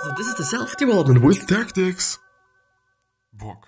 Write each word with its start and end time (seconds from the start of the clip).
So 0.00 0.12
this 0.16 0.28
is 0.28 0.34
the 0.36 0.44
self-development 0.44 1.22
with 1.22 1.44
tactics. 1.48 2.20
Book. 3.32 3.66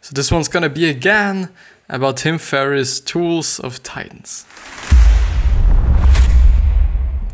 So 0.00 0.14
this 0.14 0.32
one's 0.32 0.48
gonna 0.48 0.70
be 0.70 0.88
again 0.88 1.50
about 1.90 2.16
Tim 2.16 2.38
Ferriss' 2.38 2.98
Tools 2.98 3.60
of 3.60 3.82
Titans. 3.82 4.46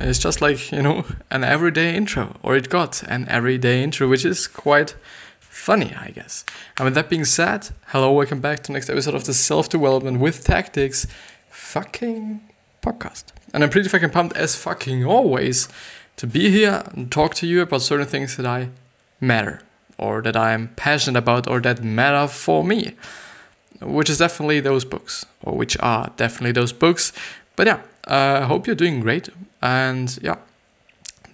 It's 0.00 0.18
just 0.18 0.40
like, 0.40 0.72
you 0.72 0.82
know, 0.82 1.04
an 1.30 1.44
everyday 1.44 1.94
intro, 1.94 2.36
or 2.42 2.56
it 2.56 2.68
got 2.68 3.04
an 3.04 3.28
everyday 3.28 3.84
intro, 3.84 4.08
which 4.08 4.24
is 4.24 4.48
quite 4.48 4.96
funny, 5.58 5.92
I 5.94 6.10
guess. 6.10 6.44
And 6.78 6.84
with 6.84 6.94
that 6.94 7.10
being 7.10 7.24
said, 7.24 7.70
hello, 7.88 8.12
welcome 8.12 8.40
back 8.40 8.62
to 8.62 8.66
the 8.68 8.72
next 8.72 8.88
episode 8.88 9.14
of 9.14 9.24
the 9.24 9.34
Self 9.34 9.68
Development 9.68 10.20
with 10.20 10.44
Tactics 10.44 11.06
fucking 11.50 12.40
podcast. 12.80 13.24
And 13.52 13.62
I'm 13.62 13.68
pretty 13.68 13.88
fucking 13.88 14.10
pumped 14.10 14.36
as 14.36 14.56
fucking 14.56 15.04
always 15.04 15.68
to 16.16 16.26
be 16.26 16.50
here 16.50 16.84
and 16.94 17.10
talk 17.10 17.34
to 17.36 17.46
you 17.46 17.60
about 17.60 17.82
certain 17.82 18.06
things 18.06 18.36
that 18.36 18.46
I 18.46 18.70
matter, 19.20 19.60
or 19.98 20.22
that 20.22 20.36
I'm 20.36 20.68
passionate 20.76 21.18
about, 21.18 21.48
or 21.48 21.60
that 21.60 21.82
matter 21.82 22.28
for 22.28 22.64
me. 22.64 22.94
Which 23.82 24.08
is 24.08 24.18
definitely 24.18 24.60
those 24.60 24.84
books, 24.84 25.26
or 25.42 25.54
which 25.54 25.76
are 25.80 26.12
definitely 26.16 26.52
those 26.52 26.72
books. 26.72 27.12
But 27.56 27.66
yeah, 27.66 27.80
I 28.06 28.14
uh, 28.14 28.46
hope 28.46 28.66
you're 28.66 28.76
doing 28.76 29.00
great. 29.00 29.28
And 29.60 30.18
yeah, 30.22 30.36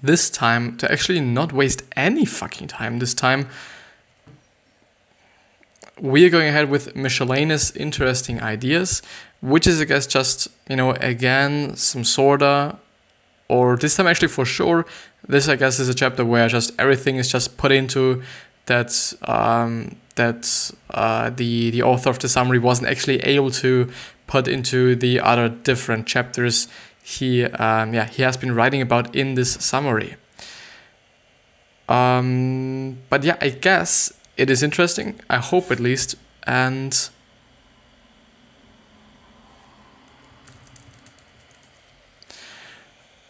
this 0.03 0.29
time, 0.29 0.77
to 0.79 0.91
actually 0.91 1.21
not 1.21 1.53
waste 1.53 1.83
any 1.95 2.25
fucking 2.25 2.69
time, 2.69 2.99
this 2.99 3.15
time 3.15 3.49
we 6.01 6.25
are 6.27 6.31
going 6.31 6.49
ahead 6.49 6.71
with 6.71 6.97
miscellaneous 6.97 7.71
interesting 7.77 8.43
ideas, 8.43 9.03
which 9.41 9.67
is, 9.67 9.81
I 9.81 9.85
guess, 9.85 10.07
just, 10.07 10.49
you 10.69 10.77
know, 10.77 10.93
again, 10.93 11.77
some 11.77 12.05
sorta, 12.05 12.79
or 13.49 13.77
this 13.77 13.97
time 13.97 14.07
actually 14.07 14.29
for 14.29 14.45
sure, 14.45 14.87
this, 15.27 15.49
I 15.49 15.57
guess, 15.57 15.79
is 15.79 15.89
a 15.89 15.95
chapter 15.95 16.25
where 16.25 16.49
just 16.49 16.73
everything 16.79 17.17
is 17.17 17.31
just 17.31 17.57
put 17.57 17.73
into 17.73 18.23
that, 18.67 19.13
um, 19.23 19.97
that 20.17 20.71
uh, 20.91 21.31
the, 21.31 21.71
the 21.71 21.83
author 21.83 22.11
of 22.11 22.19
the 22.19 22.29
summary 22.29 22.59
wasn't 22.59 22.89
actually 22.89 23.21
able 23.21 23.51
to 23.53 23.91
put 24.27 24.49
into 24.49 24.97
the 24.97 25.21
other 25.21 25.49
different 25.49 26.07
chapters 26.07 26.69
he, 27.07 27.45
um, 27.45 27.93
yeah, 27.93 28.07
he 28.07 28.23
has 28.23 28.39
been 28.39 28.55
writing 28.55 28.81
about 28.81 29.15
in 29.15 29.35
this 29.35 29.53
summary. 29.53 30.17
Um, 31.87 32.97
but 33.11 33.25
yeah, 33.25 33.37
I 33.43 33.51
guess 33.51 34.11
it 34.37 34.51
is 34.51 34.63
interesting. 34.63 35.21
I 35.31 35.39
hope 35.39 35.71
at 35.71 35.81
least. 35.81 36.17
And 36.47 37.09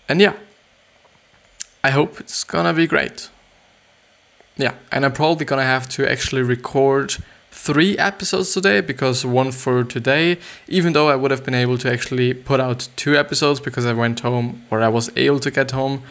and 0.08 0.20
yeah, 0.20 0.34
I 1.82 1.91
hope 1.91 2.20
it's 2.20 2.44
gonna 2.44 2.72
be 2.72 2.86
great. 2.86 3.30
Yeah, 4.56 4.75
and 4.92 5.05
I'm 5.05 5.12
probably 5.12 5.44
gonna 5.44 5.64
have 5.64 5.88
to 5.91 6.10
actually 6.10 6.42
record 6.42 7.16
three 7.50 7.97
episodes 7.98 8.52
today 8.52 8.80
because 8.80 9.25
one 9.25 9.52
for 9.52 9.84
today, 9.84 10.38
even 10.69 10.92
though 10.92 11.08
I 11.08 11.16
would 11.16 11.30
have 11.30 11.44
been 11.44 11.55
able 11.55 11.78
to 11.78 11.91
actually 11.91 12.34
put 12.34 12.60
out 12.60 12.88
two 12.97 13.16
episodes 13.16 13.60
because 13.60 13.86
I 13.86 13.92
went 13.92 14.20
home 14.20 14.64
or 14.70 14.82
I 14.82 14.88
was 14.88 15.10
able 15.16 15.41
to 15.41 15.50
get 15.50 15.70
home. 15.70 16.02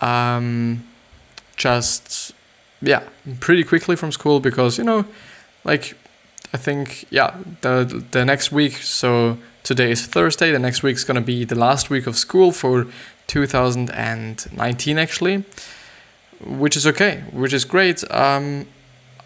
Um, 0.00 0.84
just 1.56 2.32
yeah, 2.84 3.02
pretty 3.40 3.64
quickly 3.64 3.96
from 3.96 4.12
school 4.12 4.40
because 4.40 4.78
you 4.78 4.84
know, 4.84 5.04
like 5.64 5.96
I 6.52 6.56
think 6.56 7.06
yeah, 7.10 7.36
the 7.62 8.04
the 8.10 8.24
next 8.24 8.52
week. 8.52 8.74
So 8.74 9.38
today 9.62 9.90
is 9.90 10.06
Thursday. 10.06 10.52
The 10.52 10.58
next 10.58 10.82
week 10.82 10.96
is 10.96 11.04
gonna 11.04 11.20
be 11.20 11.44
the 11.44 11.54
last 11.54 11.90
week 11.90 12.06
of 12.06 12.16
school 12.16 12.52
for 12.52 12.86
2019 13.26 14.98
actually, 14.98 15.44
which 16.40 16.76
is 16.76 16.86
okay, 16.86 17.24
which 17.32 17.52
is 17.52 17.64
great. 17.64 18.04
Um, 18.10 18.66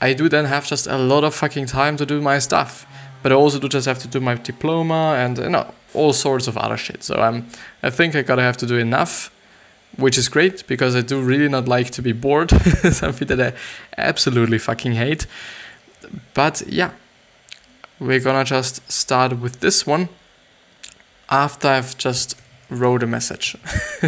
I 0.00 0.12
do 0.12 0.28
then 0.28 0.44
have 0.44 0.66
just 0.66 0.86
a 0.86 0.96
lot 0.96 1.24
of 1.24 1.34
fucking 1.34 1.66
time 1.66 1.96
to 1.96 2.06
do 2.06 2.20
my 2.20 2.38
stuff, 2.38 2.86
but 3.22 3.32
I 3.32 3.34
also 3.34 3.58
do 3.58 3.68
just 3.68 3.86
have 3.86 3.98
to 3.98 4.08
do 4.08 4.20
my 4.20 4.36
diploma 4.36 5.16
and 5.18 5.38
you 5.38 5.50
know 5.50 5.74
all 5.94 6.12
sorts 6.12 6.46
of 6.46 6.56
other 6.56 6.76
shit. 6.76 7.02
So 7.02 7.20
um, 7.20 7.48
I 7.82 7.90
think 7.90 8.14
I 8.14 8.22
gotta 8.22 8.42
have 8.42 8.56
to 8.58 8.66
do 8.66 8.78
enough 8.78 9.30
which 9.98 10.16
is 10.16 10.28
great 10.28 10.64
because 10.68 10.94
I 10.94 11.00
do 11.00 11.20
really 11.20 11.48
not 11.48 11.66
like 11.66 11.90
to 11.90 12.02
be 12.02 12.12
bored, 12.12 12.50
something 12.92 13.26
that 13.28 13.40
I 13.40 13.52
absolutely 14.00 14.58
fucking 14.58 14.92
hate. 14.92 15.26
But 16.34 16.62
yeah, 16.66 16.92
we're 17.98 18.20
gonna 18.20 18.44
just 18.44 18.90
start 18.90 19.40
with 19.40 19.58
this 19.58 19.86
one 19.86 20.08
after 21.28 21.68
I've 21.68 21.98
just 21.98 22.36
wrote 22.70 23.02
a 23.02 23.08
message. 23.08 23.56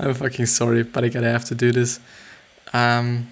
I'm 0.00 0.14
fucking 0.14 0.46
sorry, 0.46 0.82
but 0.82 1.04
I 1.04 1.08
gotta 1.08 1.30
have 1.30 1.44
to 1.46 1.54
do 1.54 1.72
this. 1.72 2.00
Um, 2.72 3.28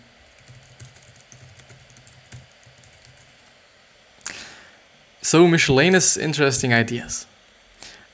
so, 5.22 5.48
miscellaneous 5.48 6.19
interesting 6.19 6.74
ideas. 6.74 7.26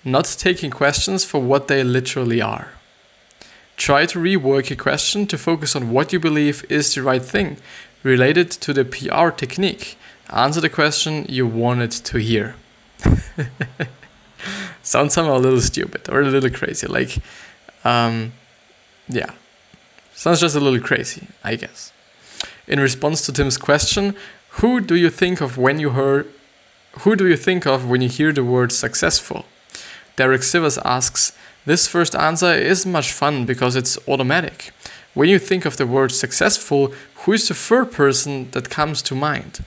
Not 0.05 0.37
taking 0.39 0.71
questions 0.71 1.25
for 1.25 1.41
what 1.43 1.67
they 1.67 1.83
literally 1.83 2.41
are. 2.41 2.75
Try 3.81 4.05
to 4.05 4.19
rework 4.19 4.69
your 4.69 4.77
question 4.77 5.27
to 5.29 5.39
focus 5.39 5.75
on 5.75 5.91
what 5.91 6.13
you 6.13 6.21
believe 6.21 6.67
is 6.69 6.95
the 6.95 7.03
right 7.03 7.23
thing 7.23 7.57
related 8.03 8.51
to 8.51 8.75
the 8.75 8.85
PR 8.85 9.31
technique. 9.31 9.97
Answer 10.29 10.61
the 10.61 10.69
question 10.69 11.25
you 11.31 11.47
wanted 11.47 11.91
to 11.91 12.19
hear. 12.19 12.57
Sounds 14.83 15.15
somehow 15.15 15.39
a 15.39 15.41
little 15.41 15.63
stupid 15.63 16.11
or 16.11 16.21
a 16.21 16.29
little 16.29 16.51
crazy. 16.51 16.87
Like, 16.89 17.23
um, 17.83 18.35
yeah. 19.09 19.33
Sounds 20.13 20.41
just 20.41 20.55
a 20.55 20.61
little 20.61 20.81
crazy, 20.81 21.29
I 21.43 21.57
guess. 21.57 21.91
In 22.69 22.81
response 22.81 23.25
to 23.25 23.33
Tim's 23.33 23.57
question, 23.57 24.15
who 24.61 24.83
do 24.83 24.95
you 24.95 25.09
think 25.09 25.41
of 25.41 25.57
when 25.57 25.81
you 25.81 25.93
hear 25.93 26.27
who 27.05 27.17
do 27.17 27.27
you 27.27 27.37
think 27.37 27.67
of 27.67 27.89
when 27.89 28.03
you 28.03 28.11
hear 28.11 28.31
the 28.31 28.45
word 28.45 28.73
successful? 28.73 29.47
Derek 30.17 30.43
Sivers 30.43 30.79
asks, 30.85 31.33
this 31.67 31.87
first 31.87 32.15
answer 32.15 32.53
isn't 32.53 32.91
much 32.91 33.13
fun 33.13 33.45
because 33.45 33.77
it's 33.77 33.99
automatic. 34.09 34.73
When 35.15 35.29
you 35.29 35.39
think 35.39 35.65
of 35.65 35.77
the 35.77 35.87
word 35.87 36.13
successful, 36.13 36.95
who 37.25 37.33
is 37.33 37.49
the 37.49 37.55
third 37.55 37.93
person 37.93 38.51
that 38.53 38.71
comes 38.71 39.03
to 39.03 39.15
mind? 39.15 39.65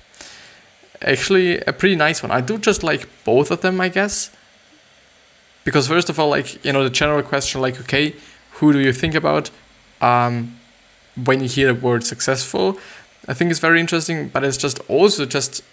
Actually, 1.02 1.60
a 1.62 1.74
pretty 1.74 1.96
nice 1.96 2.24
one. 2.24 2.32
I 2.32 2.42
do 2.42 2.58
just 2.58 2.82
like 2.84 3.08
both 3.26 3.52
of 3.52 3.62
them, 3.62 3.82
I 3.82 3.90
guess. 3.90 4.32
Because, 5.64 5.88
first 5.88 6.10
of 6.10 6.20
all, 6.20 6.30
like, 6.30 6.64
you 6.66 6.74
know, 6.74 6.84
the 6.84 6.90
general 6.90 7.24
question, 7.24 7.62
like, 7.62 7.80
okay, 7.82 8.16
who 8.54 8.74
do 8.74 8.80
you 8.80 8.94
think 8.94 9.16
about 9.16 9.50
um, 10.02 10.58
when 11.24 11.42
you 11.42 11.48
hear 11.48 11.74
the 11.74 11.80
word 11.80 12.04
successful? 12.04 12.78
I 13.28 13.34
think 13.34 13.52
it's 13.52 13.60
very 13.60 13.80
interesting, 13.80 14.30
but 14.30 14.44
it's 14.44 14.58
just 14.58 14.80
also 14.90 15.26
just 15.26 15.64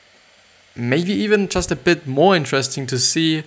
maybe 0.77 1.13
even 1.13 1.49
just 1.49 1.71
a 1.71 1.77
bit 1.77 2.07
more 2.07 2.37
interesting 2.37 2.87
to 2.87 2.99
see 2.99 3.43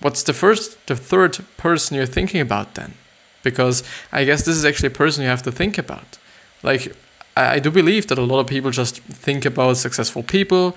what's 0.00 0.22
the 0.22 0.32
first, 0.32 0.86
the 0.86 0.96
third 0.96 1.38
person 1.56 1.96
you're 1.96 2.06
thinking 2.06 2.40
about 2.40 2.74
then? 2.74 2.94
Because 3.42 3.82
I 4.12 4.24
guess 4.24 4.44
this 4.44 4.56
is 4.56 4.64
actually 4.64 4.88
a 4.88 4.98
person 4.98 5.22
you 5.22 5.28
have 5.28 5.42
to 5.42 5.52
think 5.52 5.78
about. 5.78 6.18
Like, 6.62 6.94
I, 7.36 7.54
I 7.54 7.58
do 7.58 7.70
believe 7.70 8.06
that 8.08 8.18
a 8.18 8.22
lot 8.22 8.40
of 8.40 8.46
people 8.46 8.70
just 8.70 9.00
think 9.00 9.44
about 9.44 9.76
successful 9.76 10.22
people 10.22 10.76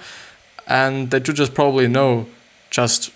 and 0.67 1.11
they 1.11 1.19
do 1.19 1.33
just 1.33 1.53
probably 1.53 1.87
know 1.87 2.27
just 2.69 3.11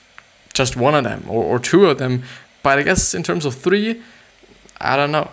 just 0.53 0.75
one 0.75 0.95
of 0.95 1.03
them 1.03 1.23
or, 1.27 1.43
or 1.43 1.59
two 1.59 1.85
of 1.85 1.97
them. 1.97 2.23
But 2.63 2.79
I 2.79 2.83
guess 2.83 3.13
in 3.13 3.23
terms 3.23 3.45
of 3.45 3.55
three, 3.55 4.01
I 4.79 4.95
don't 4.95 5.11
know. 5.11 5.31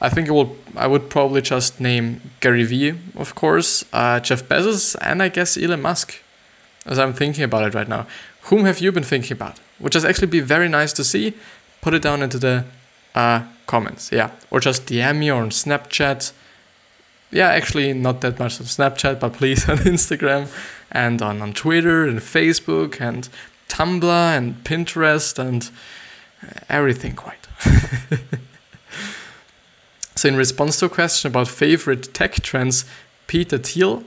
I 0.00 0.08
think 0.08 0.28
it 0.28 0.32
will. 0.32 0.56
I 0.76 0.86
would 0.86 1.10
probably 1.10 1.42
just 1.42 1.80
name 1.80 2.20
Gary 2.40 2.64
Vee, 2.64 2.94
of 3.16 3.34
course, 3.34 3.84
uh, 3.92 4.20
Jeff 4.20 4.44
Bezos, 4.44 4.94
and 5.00 5.22
I 5.22 5.28
guess 5.28 5.56
Elon 5.56 5.82
Musk, 5.82 6.22
as 6.86 6.98
I'm 6.98 7.12
thinking 7.12 7.42
about 7.42 7.66
it 7.66 7.74
right 7.74 7.88
now. 7.88 8.06
Whom 8.48 8.64
have 8.64 8.80
you 8.80 8.92
been 8.92 9.02
thinking 9.02 9.32
about? 9.32 9.60
Which 9.78 9.94
is 9.94 10.04
actually 10.06 10.28
be 10.28 10.40
very 10.40 10.68
nice 10.68 10.94
to 10.94 11.04
see. 11.04 11.34
Put 11.82 11.92
it 11.92 12.02
down 12.02 12.22
into 12.22 12.38
the 12.38 12.64
uh, 13.14 13.42
comments, 13.66 14.10
yeah, 14.10 14.30
or 14.50 14.58
just 14.58 14.86
DM 14.86 15.18
me 15.18 15.28
on 15.30 15.50
Snapchat. 15.50 16.32
Yeah, 17.30 17.48
actually 17.48 17.92
not 17.92 18.22
that 18.22 18.38
much 18.38 18.58
on 18.58 18.66
Snapchat, 18.66 19.20
but 19.20 19.34
please 19.34 19.68
on 19.68 19.76
Instagram 19.78 20.48
and 20.90 21.20
on, 21.20 21.42
on 21.42 21.52
Twitter 21.52 22.04
and 22.04 22.20
Facebook 22.20 23.00
and 23.02 23.28
Tumblr 23.68 24.36
and 24.36 24.64
Pinterest 24.64 25.38
and 25.38 25.70
everything 26.70 27.14
quite. 27.14 27.46
so 30.14 30.28
in 30.28 30.36
response 30.36 30.78
to 30.78 30.86
a 30.86 30.88
question 30.88 31.30
about 31.30 31.48
favorite 31.48 32.14
tech 32.14 32.36
trends, 32.36 32.86
Peter 33.26 33.58
Thiel 33.58 34.04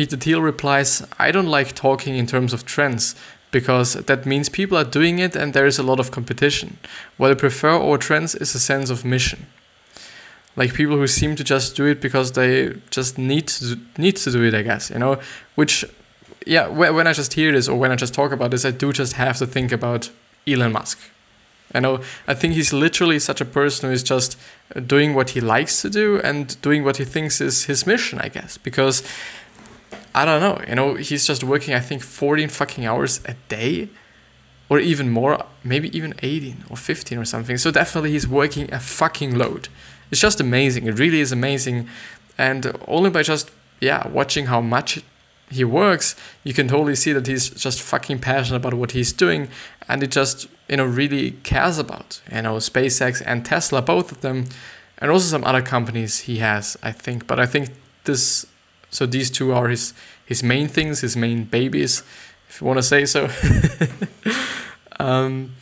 Peter 0.00 0.16
Thiel 0.16 0.40
replies, 0.40 1.06
I 1.18 1.30
don't 1.30 1.50
like 1.50 1.74
talking 1.74 2.16
in 2.16 2.26
terms 2.26 2.54
of 2.54 2.64
trends 2.64 3.14
because 3.50 3.92
that 3.92 4.24
means 4.24 4.48
people 4.48 4.78
are 4.78 4.90
doing 4.98 5.18
it 5.18 5.36
and 5.36 5.52
there 5.52 5.66
is 5.66 5.78
a 5.78 5.82
lot 5.82 6.00
of 6.00 6.10
competition. 6.10 6.78
What 7.18 7.30
I 7.30 7.34
prefer 7.34 7.72
over 7.72 7.98
trends 7.98 8.34
is 8.34 8.54
a 8.54 8.58
sense 8.58 8.88
of 8.88 9.04
mission. 9.04 9.46
like 10.56 10.72
people 10.72 10.96
who 10.96 11.06
seem 11.06 11.36
to 11.36 11.44
just 11.44 11.76
do 11.76 11.84
it 11.84 12.00
because 12.00 12.32
they 12.32 12.76
just 12.90 13.18
need 13.18 13.46
to 13.48 13.78
need 13.98 14.16
to 14.16 14.30
do 14.32 14.42
it 14.42 14.54
i 14.60 14.62
guess 14.62 14.90
you 14.90 14.98
know 14.98 15.14
which 15.54 15.84
yeah 16.44 16.66
when 16.66 17.06
i 17.06 17.12
just 17.12 17.32
hear 17.34 17.52
this 17.52 17.68
or 17.68 17.78
when 17.78 17.92
i 17.92 17.96
just 18.04 18.12
talk 18.12 18.32
about 18.32 18.50
this 18.50 18.64
i 18.64 18.72
do 18.72 18.92
just 18.92 19.12
have 19.12 19.36
to 19.38 19.46
think 19.46 19.70
about 19.70 20.10
elon 20.52 20.72
musk 20.72 20.98
i 21.72 21.78
know 21.78 21.94
i 22.26 22.34
think 22.34 22.54
he's 22.54 22.72
literally 22.72 23.18
such 23.18 23.40
a 23.40 23.44
person 23.44 23.88
who 23.88 23.94
is 23.94 24.02
just 24.02 24.36
doing 24.94 25.14
what 25.14 25.30
he 25.30 25.40
likes 25.40 25.82
to 25.82 25.88
do 25.88 26.20
and 26.28 26.60
doing 26.62 26.82
what 26.84 26.96
he 26.96 27.04
thinks 27.04 27.40
is 27.40 27.64
his 27.64 27.86
mission 27.86 28.18
i 28.18 28.28
guess 28.28 28.58
because 28.58 29.02
i 30.14 30.24
don't 30.24 30.40
know 30.40 30.62
you 30.68 30.74
know 30.74 30.94
he's 30.94 31.26
just 31.26 31.44
working 31.44 31.74
i 31.74 31.80
think 31.80 32.02
14 32.02 32.48
fucking 32.48 32.86
hours 32.86 33.20
a 33.24 33.34
day 33.48 33.88
or 34.68 34.78
even 34.78 35.10
more 35.10 35.44
maybe 35.64 35.94
even 35.96 36.14
18 36.22 36.64
or 36.70 36.76
15 36.76 37.18
or 37.18 37.24
something 37.24 37.56
so 37.56 37.70
definitely 37.70 38.12
he's 38.12 38.28
working 38.28 38.72
a 38.72 38.78
fucking 38.80 39.36
load 39.36 39.68
it's 40.10 40.20
just 40.20 40.40
amazing. 40.40 40.86
It 40.86 40.98
really 40.98 41.20
is 41.20 41.32
amazing. 41.32 41.88
And 42.36 42.76
only 42.88 43.10
by 43.10 43.22
just, 43.22 43.50
yeah, 43.80 44.06
watching 44.08 44.46
how 44.46 44.60
much 44.60 45.02
he 45.50 45.64
works, 45.64 46.14
you 46.44 46.54
can 46.54 46.68
totally 46.68 46.94
see 46.94 47.12
that 47.12 47.26
he's 47.26 47.50
just 47.50 47.80
fucking 47.80 48.20
passionate 48.20 48.56
about 48.56 48.74
what 48.74 48.92
he's 48.92 49.12
doing 49.12 49.48
and 49.88 50.02
he 50.02 50.08
just, 50.08 50.46
you 50.68 50.76
know, 50.76 50.84
really 50.84 51.32
cares 51.42 51.78
about, 51.78 52.20
you 52.32 52.42
know, 52.42 52.56
SpaceX 52.56 53.22
and 53.24 53.44
Tesla, 53.44 53.82
both 53.82 54.12
of 54.12 54.20
them, 54.20 54.46
and 54.98 55.10
also 55.10 55.26
some 55.26 55.44
other 55.44 55.62
companies 55.62 56.20
he 56.20 56.38
has, 56.38 56.76
I 56.82 56.92
think. 56.92 57.26
But 57.26 57.40
I 57.40 57.46
think 57.46 57.70
this, 58.04 58.46
so 58.90 59.06
these 59.06 59.30
two 59.30 59.52
are 59.52 59.68
his, 59.68 59.94
his 60.24 60.42
main 60.42 60.68
things, 60.68 61.00
his 61.00 61.16
main 61.16 61.44
babies, 61.44 62.02
if 62.48 62.60
you 62.60 62.66
want 62.66 62.78
to 62.78 62.82
say 62.82 63.06
so. 63.06 63.30
um, 64.98 65.54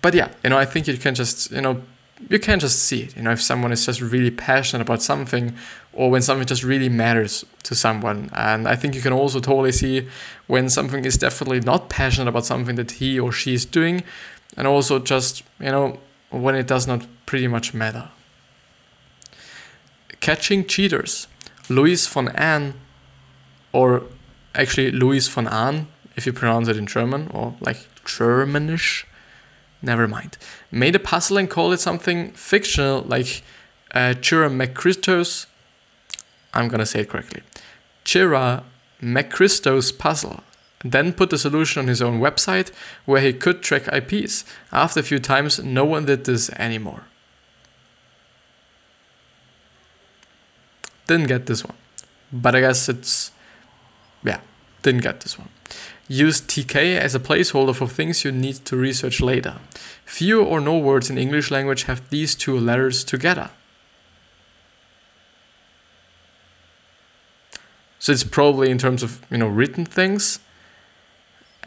but 0.00 0.14
yeah, 0.14 0.28
you 0.42 0.50
know, 0.50 0.58
I 0.58 0.64
think 0.64 0.86
you 0.86 0.96
can 0.96 1.14
just, 1.14 1.50
you 1.50 1.60
know, 1.60 1.82
you 2.28 2.38
can 2.38 2.60
just 2.60 2.80
see 2.80 3.02
it. 3.02 3.16
You 3.16 3.22
know, 3.22 3.32
if 3.32 3.42
someone 3.42 3.72
is 3.72 3.84
just 3.84 4.00
really 4.00 4.30
passionate 4.30 4.82
about 4.82 5.02
something, 5.02 5.54
or 5.92 6.10
when 6.10 6.22
something 6.22 6.46
just 6.46 6.62
really 6.62 6.88
matters 6.88 7.44
to 7.64 7.74
someone. 7.74 8.30
And 8.32 8.68
I 8.68 8.76
think 8.76 8.94
you 8.94 9.00
can 9.00 9.12
also 9.12 9.40
totally 9.40 9.72
see 9.72 10.08
when 10.46 10.68
something 10.68 11.04
is 11.04 11.16
definitely 11.16 11.60
not 11.60 11.88
passionate 11.88 12.28
about 12.28 12.44
something 12.44 12.76
that 12.76 12.92
he 12.92 13.18
or 13.18 13.32
she 13.32 13.54
is 13.54 13.64
doing, 13.64 14.02
and 14.56 14.66
also 14.66 14.98
just 14.98 15.42
you 15.60 15.70
know 15.70 15.98
when 16.30 16.54
it 16.54 16.66
does 16.66 16.86
not 16.86 17.06
pretty 17.26 17.48
much 17.48 17.74
matter. 17.74 18.08
Catching 20.20 20.64
cheaters, 20.66 21.26
Louis 21.68 22.06
von 22.06 22.28
Ahn, 22.36 22.74
or 23.72 24.04
actually 24.54 24.90
Louis 24.90 25.26
von 25.28 25.46
Ahn, 25.48 25.88
if 26.16 26.26
you 26.26 26.32
pronounce 26.32 26.68
it 26.68 26.76
in 26.76 26.86
German 26.86 27.28
or 27.32 27.56
like 27.60 27.88
Germanish 28.04 29.04
never 29.84 30.08
mind. 30.08 30.38
Made 30.70 30.96
a 30.96 30.98
puzzle 30.98 31.36
and 31.36 31.48
call 31.48 31.72
it 31.72 31.80
something 31.80 32.32
fictional 32.32 33.02
like 33.02 33.42
uh, 33.94 34.14
Chira 34.20 34.50
McChristos. 34.50 35.46
I'm 36.52 36.68
gonna 36.68 36.86
say 36.86 37.00
it 37.00 37.10
correctly. 37.10 37.42
Chira 38.04 38.62
McChristos 39.02 39.96
puzzle. 39.96 40.42
Then 40.82 41.12
put 41.12 41.30
the 41.30 41.38
solution 41.38 41.80
on 41.80 41.88
his 41.88 42.02
own 42.02 42.20
website 42.20 42.70
where 43.06 43.20
he 43.20 43.32
could 43.32 43.62
track 43.62 43.88
IPs. 43.92 44.44
After 44.70 45.00
a 45.00 45.02
few 45.02 45.18
times, 45.18 45.58
no 45.62 45.84
one 45.84 46.04
did 46.04 46.24
this 46.24 46.50
anymore. 46.50 47.04
Didn't 51.06 51.28
get 51.28 51.46
this 51.46 51.64
one. 51.64 51.76
But 52.32 52.54
I 52.54 52.60
guess 52.60 52.88
it's. 52.88 53.30
Yeah, 54.24 54.40
didn't 54.82 55.02
get 55.02 55.20
this 55.20 55.38
one. 55.38 55.48
Use 56.08 56.40
TK 56.40 56.98
as 56.98 57.14
a 57.14 57.20
placeholder 57.20 57.74
for 57.74 57.88
things 57.88 58.24
you 58.24 58.32
need 58.32 58.56
to 58.66 58.76
research 58.76 59.20
later. 59.20 59.56
Few 60.04 60.42
or 60.42 60.60
no 60.60 60.76
words 60.76 61.08
in 61.08 61.16
English 61.16 61.50
language 61.50 61.84
have 61.84 62.10
these 62.10 62.34
two 62.34 62.58
letters 62.58 63.04
together. 63.04 63.50
So 67.98 68.12
it's 68.12 68.22
probably 68.22 68.70
in 68.70 68.76
terms 68.76 69.02
of 69.02 69.24
you 69.30 69.38
know 69.38 69.48
written 69.48 69.86
things 69.86 70.38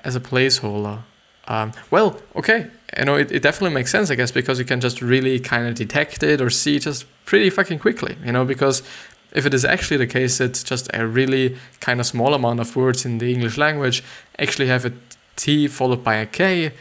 as 0.03 0.15
a 0.15 0.19
placeholder. 0.19 0.99
Um, 1.47 1.71
well, 1.89 2.21
okay, 2.35 2.67
you 2.95 3.05
know 3.05 3.15
it, 3.15 3.31
it 3.31 3.41
definitely 3.41 3.73
makes 3.73 3.89
sense, 3.89 4.11
I 4.11 4.15
guess, 4.15 4.29
because 4.29 4.59
you 4.59 4.65
can 4.65 4.79
just 4.79 5.01
really 5.01 5.39
kind 5.39 5.67
of 5.67 5.73
detect 5.73 6.21
it 6.21 6.39
or 6.39 6.51
see 6.51 6.77
just 6.77 7.05
pretty 7.25 7.49
fucking 7.49 7.79
quickly, 7.79 8.17
you 8.23 8.31
know, 8.31 8.45
because 8.45 8.83
if 9.33 9.45
it 9.45 9.53
is 9.53 9.65
actually 9.65 9.97
the 9.97 10.07
case 10.07 10.37
that 10.37 10.63
just 10.65 10.89
a 10.93 11.05
really 11.05 11.57
kind 11.79 11.99
of 11.99 12.05
small 12.05 12.33
amount 12.33 12.59
of 12.59 12.75
words 12.75 13.05
in 13.05 13.17
the 13.17 13.31
English 13.33 13.57
language 13.57 14.03
actually 14.39 14.67
have 14.67 14.85
a 14.85 14.93
T 15.35 15.67
followed 15.67 16.03
by 16.03 16.15
a 16.15 16.25
K, 16.25 16.71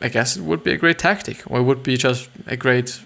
I 0.00 0.08
guess 0.08 0.36
it 0.36 0.42
would 0.42 0.62
be 0.62 0.72
a 0.72 0.76
great 0.76 0.98
tactic, 0.98 1.48
or 1.50 1.60
it 1.60 1.62
would 1.62 1.82
be 1.82 1.96
just 1.96 2.28
a 2.46 2.56
great 2.56 3.00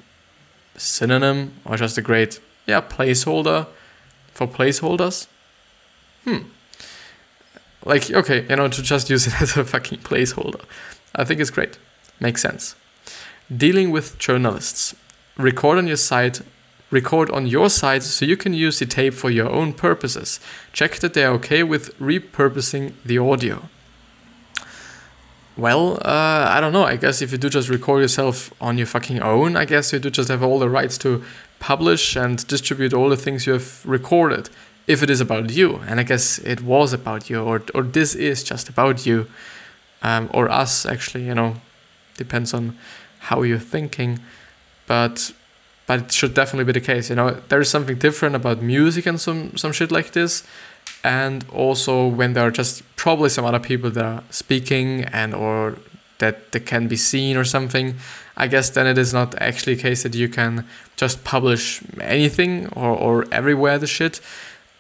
synonym, 0.76 1.55
or 1.64 1.76
just 1.76 1.99
a 1.99 2.02
great, 2.02 2.40
yeah, 2.67 2.81
placeholder 2.81 3.67
for 4.32 4.46
placeholders. 4.46 5.26
Hmm. 6.25 6.38
Like, 7.84 8.11
okay, 8.11 8.46
you 8.49 8.56
know, 8.56 8.69
to 8.69 8.82
just 8.82 9.11
use 9.11 9.26
it 9.26 9.40
as 9.40 9.56
a 9.56 9.64
fucking 9.64 10.00
placeholder. 10.00 10.62
I 11.14 11.25
think 11.25 11.40
it's 11.40 11.50
great. 11.50 11.78
Makes 12.19 12.43
sense. 12.43 12.75
Dealing 13.55 13.90
with 13.90 14.19
journalists. 14.19 14.94
Record 15.37 15.78
on 15.78 15.87
your 15.87 15.96
site 15.96 16.40
record 16.90 17.31
on 17.31 17.46
your 17.46 17.70
side 17.70 18.02
so 18.02 18.25
you 18.25 18.37
can 18.37 18.52
use 18.52 18.78
the 18.78 18.87
tape 18.87 19.14
for 19.14 19.31
your 19.31 19.48
own 19.48 19.72
purposes. 19.72 20.40
Check 20.72 20.96
that 20.96 21.14
they're 21.14 21.31
okay 21.32 21.62
with 21.62 21.96
repurposing 21.98 22.94
the 23.04 23.19
audio. 23.19 23.69
Well, 25.56 25.98
uh, 26.04 26.46
I 26.48 26.60
don't 26.60 26.72
know. 26.72 26.84
I 26.84 26.96
guess 26.96 27.20
if 27.20 27.32
you 27.32 27.38
do 27.38 27.50
just 27.50 27.69
record 27.69 28.00
yourself 28.00 28.52
on 28.60 28.78
your 28.78 28.87
fucking 28.87 29.20
own, 29.20 29.56
I 29.56 29.64
guess 29.64 29.92
you 29.92 29.98
do 29.98 30.08
just 30.08 30.28
have 30.28 30.42
all 30.42 30.58
the 30.58 30.70
rights 30.70 30.96
to 30.98 31.22
publish 31.58 32.16
and 32.16 32.46
distribute 32.46 32.94
all 32.94 33.10
the 33.10 33.16
things 33.16 33.46
you 33.46 33.52
have 33.52 33.84
recorded. 33.84 34.48
If 34.86 35.02
it 35.02 35.10
is 35.10 35.20
about 35.20 35.50
you, 35.50 35.81
and 35.86 36.00
I 36.00 36.02
guess 36.02 36.38
it 36.38 36.62
was 36.62 36.93
about 36.93 37.28
you, 37.31 37.43
or 37.43 37.62
or 37.75 37.82
this 37.82 38.14
is 38.14 38.43
just 38.43 38.69
about 38.69 39.06
you, 39.06 39.26
um, 40.02 40.31
or 40.32 40.48
us 40.48 40.86
actually. 40.86 41.26
You 41.26 41.34
know, 41.34 41.56
depends 42.16 42.54
on 42.54 42.76
how 43.28 43.43
you're 43.43 43.58
thinking. 43.58 44.19
But 44.86 45.32
but 45.90 46.02
it 46.02 46.12
should 46.12 46.34
definitely 46.34 46.72
be 46.72 46.78
the 46.78 46.87
case. 46.87 47.10
You 47.10 47.16
know, 47.16 47.31
there 47.48 47.60
is 47.60 47.69
something 47.69 47.98
different 47.98 48.37
about 48.37 48.62
music 48.62 49.06
and 49.06 49.20
some 49.20 49.56
some 49.56 49.72
shit 49.72 49.90
like 49.90 50.12
this, 50.12 50.44
and 51.02 51.44
also 51.52 52.06
when 52.06 52.34
there 52.34 52.46
are 52.46 52.52
just 52.52 52.84
probably 52.94 53.28
some 53.28 53.44
other 53.44 53.58
people 53.58 53.90
that 53.90 54.04
are 54.04 54.22
speaking 54.31 55.02
and 55.12 55.34
or 55.34 55.78
that 56.19 56.52
they 56.52 56.60
can 56.60 56.87
be 56.87 56.94
seen 56.94 57.37
or 57.37 57.42
something. 57.42 57.96
I 58.37 58.46
guess 58.46 58.70
then 58.70 58.87
it 58.87 58.98
is 58.98 59.12
not 59.12 59.34
actually 59.42 59.72
a 59.72 59.82
case 59.88 60.04
that 60.04 60.14
you 60.14 60.28
can 60.28 60.64
just 60.94 61.25
publish 61.25 61.82
anything 62.00 62.69
or, 62.69 62.90
or 63.06 63.26
everywhere 63.32 63.76
the 63.76 63.88
shit. 63.88 64.20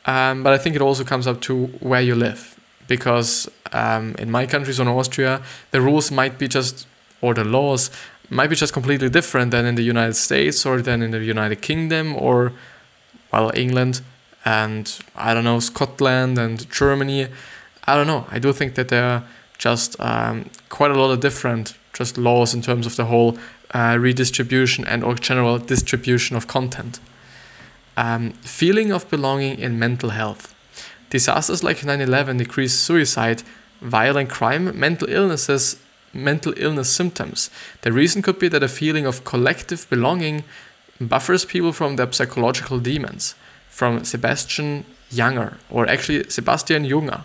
Um, 0.06 0.44
but 0.44 0.52
I 0.52 0.58
think 0.58 0.76
it 0.76 0.82
also 0.82 1.02
comes 1.02 1.26
up 1.26 1.40
to 1.48 1.66
where 1.80 2.04
you 2.08 2.14
live 2.14 2.56
because 2.86 3.50
um, 3.72 4.14
in 4.16 4.30
my 4.30 4.46
country, 4.46 4.72
so 4.72 4.82
in 4.82 4.88
Austria, 4.88 5.42
the 5.72 5.80
rules 5.80 6.12
might 6.12 6.38
be 6.38 6.46
just 6.46 6.86
or 7.20 7.34
the 7.34 7.44
laws 7.44 7.90
might 8.30 8.48
be 8.48 8.56
just 8.56 8.72
completely 8.72 9.10
different 9.10 9.50
than 9.50 9.66
in 9.66 9.74
the 9.74 9.82
United 9.82 10.14
States 10.14 10.64
or 10.64 10.80
than 10.80 11.02
in 11.02 11.10
the 11.10 11.18
United 11.18 11.60
Kingdom 11.60 12.14
or 12.16 12.52
well 13.32 13.50
England 13.54 14.00
and 14.44 14.98
I 15.14 15.34
don't 15.34 15.44
know 15.44 15.60
Scotland 15.60 16.38
and 16.38 16.70
Germany. 16.70 17.26
I 17.84 17.96
don't 17.96 18.06
know. 18.06 18.26
I 18.30 18.38
do 18.38 18.52
think 18.52 18.74
that 18.76 18.88
there 18.88 19.04
are 19.04 19.24
just 19.58 20.00
um, 20.00 20.48
quite 20.68 20.90
a 20.90 20.94
lot 20.94 21.10
of 21.10 21.20
different 21.20 21.74
just 21.92 22.16
laws 22.16 22.54
in 22.54 22.62
terms 22.62 22.86
of 22.86 22.96
the 22.96 23.06
whole 23.06 23.36
uh, 23.74 23.96
redistribution 24.00 24.86
and 24.86 25.04
or 25.04 25.14
general 25.14 25.58
distribution 25.58 26.36
of 26.36 26.46
content. 26.46 27.00
Um, 27.96 28.30
feeling 28.42 28.92
of 28.92 29.10
belonging 29.10 29.58
in 29.58 29.78
mental 29.78 30.10
health. 30.10 30.54
Disasters 31.10 31.62
like 31.62 31.78
9/11 31.78 32.38
decrease 32.38 32.74
suicide, 32.74 33.42
violent 33.82 34.30
crime, 34.30 34.78
mental 34.78 35.08
illnesses, 35.08 35.76
mental 36.12 36.54
illness 36.56 36.92
symptoms. 36.92 37.50
The 37.82 37.92
reason 37.92 38.22
could 38.22 38.38
be 38.38 38.48
that 38.48 38.62
a 38.62 38.68
feeling 38.68 39.06
of 39.06 39.24
collective 39.24 39.88
belonging 39.88 40.44
buffers 41.00 41.44
people 41.44 41.72
from 41.72 41.96
their 41.96 42.12
psychological 42.12 42.78
demons. 42.78 43.34
From 43.68 44.04
Sebastian 44.04 44.84
Junger, 45.10 45.56
or 45.70 45.88
actually 45.88 46.28
Sebastian 46.28 46.84
Junger, 46.84 47.22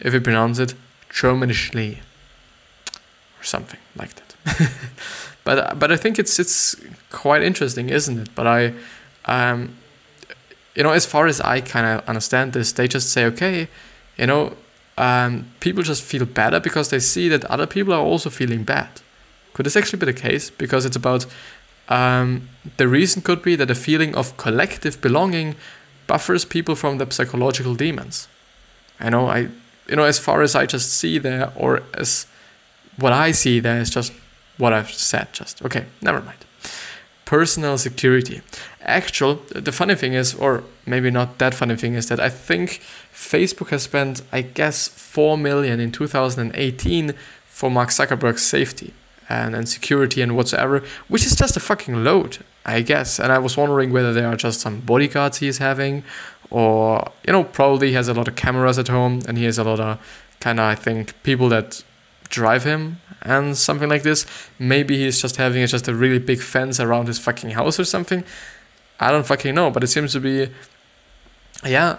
if 0.00 0.14
you 0.14 0.20
pronounce 0.20 0.58
it 0.58 0.74
Germanishly, 1.10 1.98
or 3.38 3.42
something 3.42 3.80
like 3.96 4.14
that. 4.14 4.70
but 5.44 5.78
but 5.78 5.92
I 5.92 5.96
think 5.96 6.18
it's 6.18 6.38
it's 6.38 6.76
quite 7.10 7.42
interesting, 7.42 7.90
isn't 7.90 8.18
it? 8.18 8.28
But 8.34 8.46
I, 8.46 8.74
um, 9.24 9.76
you 10.74 10.82
know, 10.82 10.92
as 10.92 11.04
far 11.04 11.26
as 11.26 11.40
I 11.40 11.60
kind 11.60 11.86
of 11.86 12.08
understand 12.08 12.52
this, 12.52 12.72
they 12.72 12.88
just 12.88 13.10
say, 13.10 13.24
okay, 13.26 13.68
you 14.16 14.26
know, 14.26 14.54
um, 14.98 15.50
people 15.60 15.82
just 15.82 16.02
feel 16.02 16.24
better 16.24 16.60
because 16.60 16.90
they 16.90 17.00
see 17.00 17.28
that 17.28 17.44
other 17.46 17.66
people 17.66 17.92
are 17.92 18.00
also 18.00 18.30
feeling 18.30 18.64
bad. 18.64 19.00
Could 19.52 19.66
this 19.66 19.76
actually 19.76 19.98
be 19.98 20.06
the 20.06 20.12
case? 20.12 20.50
Because 20.50 20.84
it's 20.84 20.96
about 20.96 21.26
um, 21.88 22.48
the 22.76 22.88
reason 22.88 23.22
could 23.22 23.42
be 23.42 23.56
that 23.56 23.70
a 23.70 23.74
feeling 23.74 24.14
of 24.14 24.36
collective 24.36 25.00
belonging 25.00 25.54
buffers 26.06 26.44
people 26.44 26.74
from 26.74 26.98
the 26.98 27.10
psychological 27.10 27.74
demons. 27.74 28.28
I 28.98 29.10
know 29.10 29.26
I, 29.26 29.48
you 29.88 29.96
know, 29.96 30.04
as 30.04 30.18
far 30.18 30.42
as 30.42 30.54
I 30.54 30.66
just 30.66 30.92
see 30.92 31.18
there, 31.18 31.52
or 31.54 31.82
as 31.94 32.26
what 32.96 33.12
I 33.12 33.32
see 33.32 33.60
there 33.60 33.78
is 33.78 33.90
just 33.90 34.12
what 34.56 34.72
I've 34.72 34.90
said. 34.90 35.32
Just 35.32 35.62
okay, 35.64 35.86
never 36.00 36.20
mind. 36.20 36.45
Personal 37.26 37.76
security. 37.76 38.40
Actual, 38.80 39.34
the 39.50 39.72
funny 39.72 39.94
thing 39.94 40.14
is, 40.14 40.34
or 40.34 40.62
maybe 40.86 41.10
not 41.10 41.38
that 41.38 41.52
funny 41.52 41.76
thing 41.76 41.94
is 41.94 42.08
that 42.08 42.18
I 42.18 42.30
think 42.30 42.80
Facebook 43.12 43.68
has 43.68 43.82
spent, 43.82 44.22
I 44.32 44.40
guess, 44.40 44.88
four 44.88 45.36
million 45.36 45.78
in 45.78 45.92
2018 45.92 47.12
for 47.46 47.70
Mark 47.70 47.90
Zuckerberg's 47.90 48.42
safety 48.42 48.94
and, 49.28 49.54
and 49.54 49.68
security 49.68 50.22
and 50.22 50.36
whatsoever, 50.36 50.82
which 51.08 51.26
is 51.26 51.34
just 51.34 51.56
a 51.56 51.60
fucking 51.60 52.04
load, 52.04 52.38
I 52.64 52.80
guess. 52.80 53.18
And 53.18 53.32
I 53.32 53.38
was 53.38 53.56
wondering 53.56 53.92
whether 53.92 54.12
there 54.12 54.28
are 54.28 54.36
just 54.36 54.60
some 54.60 54.80
bodyguards 54.80 55.38
he's 55.38 55.58
having, 55.58 56.04
or 56.48 57.10
you 57.26 57.32
know, 57.32 57.44
probably 57.44 57.88
he 57.88 57.94
has 57.94 58.08
a 58.08 58.14
lot 58.14 58.28
of 58.28 58.36
cameras 58.36 58.78
at 58.78 58.88
home 58.88 59.22
and 59.26 59.36
he 59.36 59.44
has 59.44 59.58
a 59.58 59.64
lot 59.64 59.80
of 59.80 59.98
kind 60.38 60.60
of 60.60 60.66
I 60.66 60.76
think 60.76 61.20
people 61.24 61.48
that 61.48 61.82
drive 62.28 62.64
him 62.64 62.98
and 63.26 63.56
something 63.56 63.88
like 63.88 64.02
this. 64.02 64.24
Maybe 64.58 64.98
he's 64.98 65.20
just 65.20 65.36
having 65.36 65.66
just 65.66 65.88
a 65.88 65.94
really 65.94 66.18
big 66.18 66.40
fence 66.40 66.80
around 66.80 67.08
his 67.08 67.18
fucking 67.18 67.50
house 67.50 67.78
or 67.78 67.84
something. 67.84 68.24
I 68.98 69.10
don't 69.10 69.26
fucking 69.26 69.54
know, 69.54 69.70
but 69.70 69.84
it 69.84 69.88
seems 69.88 70.12
to 70.12 70.20
be, 70.20 70.48
yeah, 71.64 71.98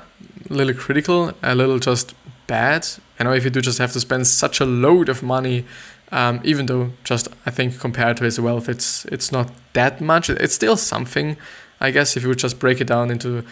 a 0.50 0.54
little 0.54 0.74
critical, 0.74 1.34
a 1.44 1.54
little 1.54 1.80
just 1.80 2.16
bad. 2.48 2.88
You 3.20 3.26
know, 3.26 3.34
if 3.34 3.44
you 3.44 3.50
do 3.50 3.62
just 3.62 3.78
have 3.78 3.92
to 3.94 4.00
spend 4.00 4.26
such 4.26 4.60
a 4.60 4.66
load 4.66 5.10
of 5.10 5.22
money, 5.22 5.66
um, 6.12 6.40
even 6.44 6.66
though 6.66 6.94
just 7.04 7.28
I 7.46 7.52
think 7.52 7.80
compared 7.80 8.18
to 8.18 8.24
his 8.24 8.40
wealth, 8.40 8.70
it's 8.70 9.06
it's 9.06 9.32
not 9.32 9.52
that 9.74 10.00
much. 10.00 10.30
It's 10.30 10.56
still 10.56 10.78
something, 10.78 11.38
I 11.80 11.92
guess. 11.92 12.16
If 12.16 12.24
you 12.24 12.30
would 12.30 12.40
just 12.40 12.60
break 12.60 12.80
it 12.82 12.88
down 12.88 13.12
into 13.12 13.44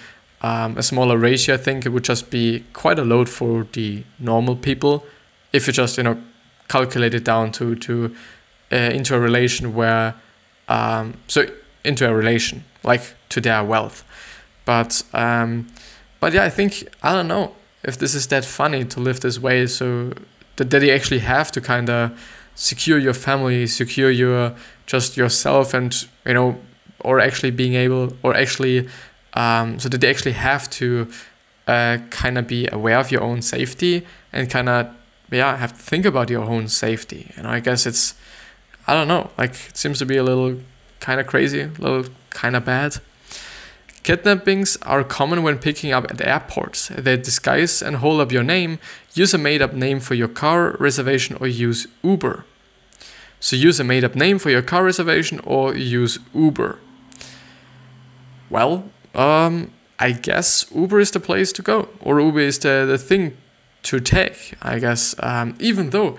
um, 0.42 0.78
a 0.78 0.84
smaller 0.84 1.18
ratio, 1.18 1.56
I 1.56 1.58
think 1.58 1.86
it 1.86 1.90
would 1.90 2.06
just 2.06 2.32
be 2.32 2.64
quite 2.74 2.98
a 2.98 3.04
load 3.04 3.30
for 3.30 3.68
the 3.74 4.04
normal 4.18 4.56
people. 4.56 5.06
If 5.52 5.68
you 5.68 5.74
just 5.74 5.98
you 5.98 6.04
know 6.04 6.18
calculate 6.68 7.14
it 7.14 7.24
down 7.24 7.52
to 7.54 7.76
to 7.76 8.16
uh, 8.72 8.76
into 8.76 9.16
a 9.16 9.20
relation 9.20 9.74
where 9.74 10.16
um, 10.68 11.16
so 11.28 11.46
into 11.84 12.10
a 12.10 12.14
relation 12.14 12.64
like 12.84 13.14
to 13.30 13.42
their 13.42 13.64
wealth. 13.64 14.04
But 14.66 15.04
um, 15.14 15.68
but 16.26 16.34
yeah 16.34 16.44
i 16.44 16.50
think 16.50 16.88
i 17.04 17.14
don't 17.14 17.28
know 17.28 17.54
if 17.84 18.00
this 18.00 18.16
is 18.16 18.26
that 18.28 18.44
funny 18.44 18.84
to 18.84 19.00
live 19.00 19.20
this 19.20 19.38
way 19.40 19.68
so 19.68 20.12
that, 20.56 20.72
that 20.72 20.82
you 20.82 20.92
actually 20.92 21.20
have 21.20 21.52
to 21.52 21.62
kind 21.62 21.88
of 21.88 22.12
secure 22.56 22.98
your 22.98 23.14
family 23.14 23.68
secure 23.68 24.10
your 24.10 24.56
just 24.88 25.18
yourself 25.18 25.72
and 25.74 26.08
you 26.26 26.34
know 26.34 26.58
or 27.02 27.20
actually 27.20 27.52
being 27.52 27.76
able 27.76 28.12
or 28.24 28.36
actually 28.36 28.90
um, 29.36 29.78
so 29.78 29.88
that 29.88 30.02
they 30.02 30.10
actually 30.10 30.32
have 30.32 30.68
to 30.70 31.08
uh, 31.68 31.98
kind 32.10 32.40
of 32.40 32.48
be 32.48 32.68
aware 32.72 32.98
of 32.98 33.12
your 33.12 33.22
own 33.22 33.42
safety 33.44 34.04
and 34.34 34.50
kind 34.50 34.68
of 34.68 34.88
yeah 35.32 35.56
have 35.58 35.74
to 35.74 35.80
think 35.80 36.06
about 36.06 36.30
your 36.30 36.44
own 36.44 36.68
safety 36.68 37.32
and 37.36 37.48
i 37.48 37.60
guess 37.60 37.86
it's 37.86 38.14
i 38.88 38.94
don't 38.94 39.08
know 39.08 39.30
like 39.38 39.52
it 39.70 39.78
seems 39.78 40.00
to 40.00 40.06
be 40.06 40.18
a 40.18 40.24
little 40.24 40.60
kind 41.00 41.20
of 41.20 41.28
crazy 41.28 41.62
a 41.62 41.68
little 41.80 42.06
kind 42.30 42.56
of 42.56 42.66
bad 42.66 42.98
Kidnappings 44.06 44.78
are 44.84 45.04
common 45.04 45.42
when 45.42 45.58
picking 45.58 45.92
up 45.92 46.04
at 46.12 46.22
airports. 46.22 46.90
They 46.90 47.18
disguise 47.18 47.82
and 47.82 47.96
hold 47.96 48.22
up 48.22 48.32
your 48.32 48.44
name, 48.44 48.78
use 49.16 49.34
a 49.34 49.40
made 49.40 49.64
up 49.64 49.74
name 49.74 50.00
for 50.00 50.14
your 50.14 50.28
car 50.28 50.78
reservation, 50.80 51.36
or 51.38 51.48
use 51.48 51.88
Uber. 52.04 52.46
So 53.40 53.56
use 53.56 53.80
a 53.80 53.84
made 53.84 54.04
up 54.04 54.14
name 54.14 54.38
for 54.38 54.52
your 54.52 54.62
car 54.62 54.84
reservation 54.84 55.40
or 55.40 55.76
use 55.76 56.20
Uber. 56.36 56.78
Well, 58.52 58.92
um, 59.16 59.72
I 59.98 60.12
guess 60.12 60.66
Uber 60.74 61.00
is 61.00 61.10
the 61.10 61.20
place 61.20 61.52
to 61.54 61.64
go, 61.64 61.90
or 62.00 62.22
Uber 62.22 62.42
is 62.42 62.60
the, 62.60 62.86
the 62.88 63.00
thing 63.00 63.36
to 63.86 64.00
take, 64.00 64.56
I 64.62 64.80
guess. 64.80 65.16
Um, 65.20 65.56
even 65.60 65.92
though, 65.92 66.18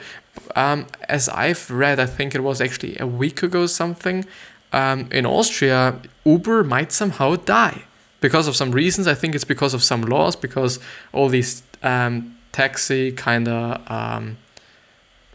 um, 0.55 0.87
as 1.09 1.29
I've 1.29 1.71
read, 1.71 1.99
I 2.01 2.07
think 2.07 2.35
it 2.35 2.43
was 2.43 2.61
actually 2.61 2.97
a 2.99 3.07
week 3.07 3.43
ago 3.43 3.67
something, 3.67 4.25
um, 4.73 5.09
in 5.11 5.27
Austria, 5.27 6.01
Uber 6.25 6.65
might 6.65 6.93
somehow 6.93 7.37
die 7.37 7.83
because 8.21 8.49
of 8.49 8.57
some 8.57 8.71
reasons. 8.71 9.07
I 9.07 9.15
think 9.15 9.35
it's 9.35 9.45
because 9.45 9.75
of 9.75 9.83
some 9.83 10.03
laws, 10.03 10.37
because 10.37 10.79
all 11.13 11.29
these 11.29 11.63
um, 11.83 12.37
taxi 12.53 13.13
kind 13.13 13.49
of, 13.49 13.91
um, 13.91 14.39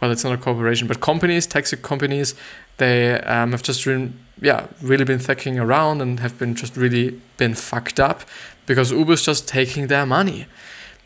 well, 0.02 0.12
it's 0.12 0.24
not 0.24 0.34
a 0.34 0.38
corporation, 0.38 0.88
but 0.88 1.02
companies, 1.02 1.46
taxi 1.46 1.78
companies, 1.78 2.34
they 2.78 3.20
um, 3.22 3.52
have 3.52 3.62
just 3.62 3.86
really, 3.86 4.14
yeah, 4.42 4.68
really 4.82 5.06
been 5.06 5.20
thinking 5.20 5.60
around 5.60 6.02
and 6.02 6.20
have 6.22 6.40
been 6.40 6.56
just 6.56 6.78
really 6.78 7.22
been 7.38 7.54
fucked 7.54 8.00
up 8.00 8.24
because 8.66 8.92
Uber's 8.92 9.24
just 9.24 9.48
taking 9.48 9.88
their 9.88 10.06
money 10.06 10.48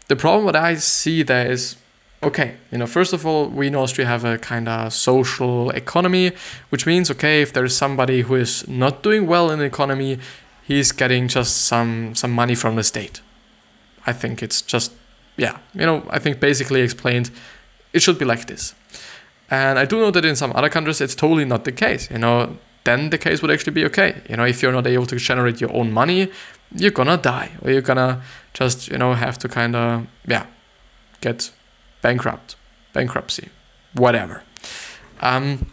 the 0.07 0.15
problem 0.15 0.45
what 0.45 0.55
I 0.55 0.75
see 0.75 1.24
there 1.24 1.51
is 1.51 1.77
okay, 2.24 2.55
you 2.71 2.77
know, 2.79 2.88
first 2.88 3.13
of 3.13 3.25
all, 3.25 3.47
we 3.47 3.67
in 3.67 3.75
Austria 3.75 4.07
have 4.07 4.25
a 4.25 4.38
kind 4.39 4.67
of 4.67 4.91
social 4.93 5.69
economy, 5.71 6.31
which 6.69 6.85
means 6.85 7.12
okay, 7.12 7.41
if 7.41 7.53
there 7.53 7.63
is 7.63 7.75
somebody 7.75 8.21
who 8.21 8.35
is 8.35 8.67
not 8.67 9.03
doing 9.03 9.27
well 9.27 9.51
in 9.51 9.59
the 9.59 9.65
economy, 9.65 10.17
he's 10.63 10.91
getting 10.91 11.27
just 11.27 11.65
some 11.65 12.15
some 12.15 12.31
money 12.31 12.55
from 12.55 12.75
the 12.75 12.83
state. 12.83 13.21
I 14.07 14.13
think 14.13 14.41
it's 14.41 14.62
just 14.62 14.91
yeah, 15.38 15.59
you 15.74 15.85
know, 15.85 16.05
I 16.09 16.19
think 16.19 16.39
basically 16.39 16.81
explained 16.81 17.29
it 17.93 18.01
should 18.01 18.17
be 18.17 18.25
like 18.25 18.47
this. 18.47 18.74
And 19.50 19.77
I 19.77 19.85
do 19.85 20.00
know 20.00 20.12
that 20.12 20.25
in 20.25 20.35
some 20.35 20.51
other 20.55 20.69
countries 20.69 21.01
it's 21.01 21.15
totally 21.15 21.45
not 21.45 21.65
the 21.65 21.71
case. 21.71 22.09
You 22.09 22.17
know, 22.17 22.57
then 22.83 23.09
the 23.09 23.17
case 23.17 23.41
would 23.41 23.51
actually 23.51 23.74
be 23.74 23.85
okay. 23.85 24.21
You 24.29 24.38
know, 24.38 24.45
if 24.45 24.62
you're 24.62 24.71
not 24.71 24.88
able 24.88 25.05
to 25.07 25.17
generate 25.17 25.62
your 25.62 25.74
own 25.74 25.91
money, 25.91 26.31
you're 26.72 26.91
gonna 26.91 27.17
die 27.17 27.51
or 27.62 27.72
you're 27.72 27.81
gonna 27.81 28.22
just 28.53 28.88
you 28.88 28.98
know 28.98 29.13
have 29.13 29.38
to 29.39 29.48
kind 29.48 29.75
of 29.75 30.07
yeah 30.27 30.45
get 31.22 31.51
bankrupt 32.01 32.55
bankruptcy 32.93 33.50
whatever. 33.93 34.43
Um, 35.22 35.67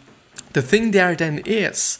the 0.53 0.61
thing 0.61 0.91
there 0.91 1.15
then 1.15 1.41
is 1.45 1.99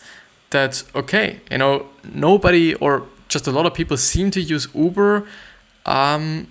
that 0.51 0.83
okay 0.95 1.41
you 1.51 1.57
know 1.57 1.87
nobody 2.13 2.73
or 2.75 3.07
just 3.27 3.47
a 3.47 3.51
lot 3.51 3.65
of 3.65 3.73
people 3.73 3.97
seem 3.97 4.31
to 4.31 4.41
use 4.41 4.67
uber 4.73 5.25
um, 5.85 6.47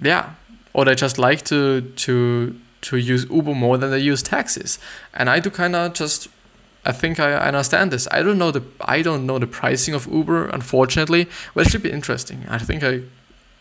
yeah 0.00 0.34
or 0.72 0.84
they 0.84 0.94
just 0.94 1.18
like 1.18 1.42
to 1.44 1.80
to 1.96 2.58
to 2.80 2.96
use 2.96 3.26
uber 3.30 3.54
more 3.54 3.78
than 3.78 3.90
they 3.90 3.98
use 3.98 4.22
taxis. 4.22 4.78
And 5.14 5.28
i 5.28 5.38
do 5.40 5.50
kind 5.50 5.76
of 5.76 5.92
just 5.92 6.28
I 6.84 6.92
think 6.92 7.20
I 7.20 7.34
understand 7.34 7.90
this. 7.92 8.08
I 8.10 8.22
don't 8.22 8.38
know 8.38 8.50
the 8.50 8.62
I 8.80 9.02
don't 9.02 9.24
know 9.24 9.38
the 9.38 9.46
pricing 9.46 9.94
of 9.94 10.06
Uber, 10.06 10.46
unfortunately, 10.46 11.28
but 11.54 11.66
it 11.66 11.70
should 11.70 11.82
be 11.82 11.92
interesting. 11.92 12.44
I 12.48 12.58
think 12.58 12.82
I 12.82 13.02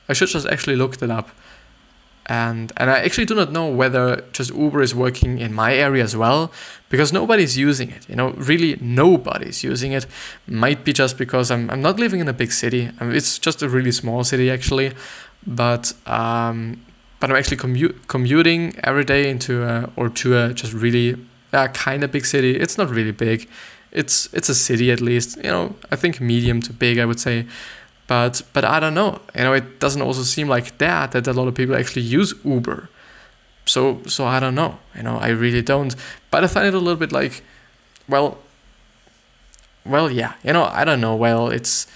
I 0.09 0.13
should 0.13 0.29
just 0.29 0.47
actually 0.47 0.75
look 0.75 0.97
that 0.97 1.11
up. 1.11 1.29
And 2.25 2.71
and 2.77 2.89
I 2.89 2.99
actually 2.99 3.25
do 3.25 3.35
not 3.35 3.51
know 3.51 3.67
whether 3.67 4.23
just 4.31 4.51
Uber 4.53 4.81
is 4.81 4.95
working 4.95 5.39
in 5.39 5.53
my 5.53 5.75
area 5.75 6.03
as 6.03 6.15
well, 6.15 6.51
because 6.89 7.11
nobody's 7.13 7.57
using 7.57 7.91
it. 7.91 8.07
You 8.09 8.15
know, 8.15 8.31
really 8.31 8.77
nobody's 8.81 9.63
using 9.63 9.91
it. 9.91 10.07
Might 10.47 10.83
be 10.83 10.93
just 10.93 11.17
because 11.17 11.51
I'm 11.51 11.69
I'm 11.69 11.81
not 11.81 11.99
living 11.99 12.21
in 12.21 12.27
a 12.27 12.33
big 12.33 12.51
city. 12.51 12.89
I 12.99 13.05
mean, 13.05 13.15
it's 13.15 13.37
just 13.37 13.61
a 13.61 13.69
really 13.69 13.91
small 13.91 14.23
city 14.23 14.49
actually, 14.49 14.93
but 15.45 15.93
um, 16.07 16.81
but 17.19 17.29
I'm 17.29 17.35
actually 17.35 17.57
commute 17.57 18.07
commuting 18.07 18.75
every 18.83 19.03
day 19.03 19.29
into 19.29 19.63
a, 19.63 19.89
or 19.95 20.09
to 20.09 20.37
a 20.37 20.53
just 20.53 20.73
really 20.73 21.17
yeah, 21.53 21.67
kind 21.67 22.03
of 22.03 22.11
big 22.11 22.25
city. 22.25 22.55
It's 22.55 22.77
not 22.77 22.89
really 22.89 23.11
big. 23.11 23.49
It's 23.91 24.33
it's 24.33 24.49
a 24.49 24.55
city 24.55 24.91
at 24.91 25.01
least. 25.01 25.37
You 25.37 25.51
know, 25.51 25.75
I 25.91 25.95
think 25.95 26.21
medium 26.21 26.61
to 26.61 26.73
big, 26.73 26.97
I 26.97 27.05
would 27.05 27.19
say. 27.19 27.45
But 28.07 28.41
but 28.53 28.63
I 28.65 28.79
don't 28.79 28.93
know. 28.93 29.19
You 29.35 29.43
know, 29.43 29.53
it 29.53 29.79
doesn't 29.79 30.01
also 30.01 30.23
seem 30.23 30.47
like 30.47 30.77
that 30.77 31.11
that 31.11 31.27
a 31.27 31.33
lot 31.33 31.47
of 31.47 31.55
people 31.55 31.75
actually 31.75 32.03
use 32.03 32.33
Uber. 32.43 32.89
So 33.65 34.01
so 34.05 34.25
I 34.25 34.39
don't 34.39 34.55
know. 34.55 34.79
You 34.95 35.03
know, 35.03 35.17
I 35.17 35.29
really 35.29 35.61
don't. 35.61 35.95
But 36.29 36.43
I 36.43 36.47
find 36.47 36.67
it 36.67 36.73
a 36.73 36.79
little 36.79 36.99
bit 36.99 37.11
like, 37.11 37.43
well, 38.07 38.37
well, 39.85 40.09
yeah. 40.11 40.33
You 40.43 40.53
know, 40.53 40.65
I 40.65 40.83
don't 40.85 41.01
know. 41.01 41.15
Well, 41.15 41.49
it's 41.49 41.87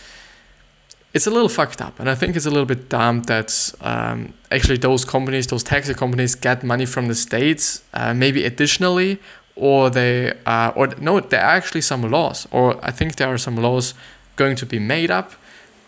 it's 1.14 1.28
a 1.28 1.32
little 1.32 1.48
fucked 1.48 1.82
up, 1.82 1.98
and 2.00 2.10
I 2.10 2.16
think 2.16 2.36
it's 2.36 2.46
a 2.46 2.50
little 2.50 2.66
bit 2.66 2.90
dumb 2.90 3.24
that 3.24 3.72
um, 3.80 4.34
actually 4.52 4.78
those 4.78 5.06
companies, 5.06 5.48
those 5.48 5.64
taxi 5.64 5.94
companies, 5.94 6.36
get 6.36 6.62
money 6.62 6.86
from 6.86 7.08
the 7.08 7.16
states, 7.16 7.84
uh, 7.94 8.14
maybe 8.14 8.44
additionally, 8.44 9.20
or 9.56 9.90
they 9.90 10.34
uh, 10.46 10.72
or 10.76 10.88
no 11.00 11.20
there 11.20 11.42
are 11.42 11.56
actually 11.56 11.82
some 11.82 12.02
laws 12.10 12.48
or 12.52 12.78
i 12.84 12.92
think 12.92 13.16
there 13.16 13.28
are 13.28 13.38
some 13.38 13.56
laws 13.56 13.94
going 14.36 14.56
to 14.56 14.66
be 14.66 14.80
made 14.80 15.10
up 15.10 15.34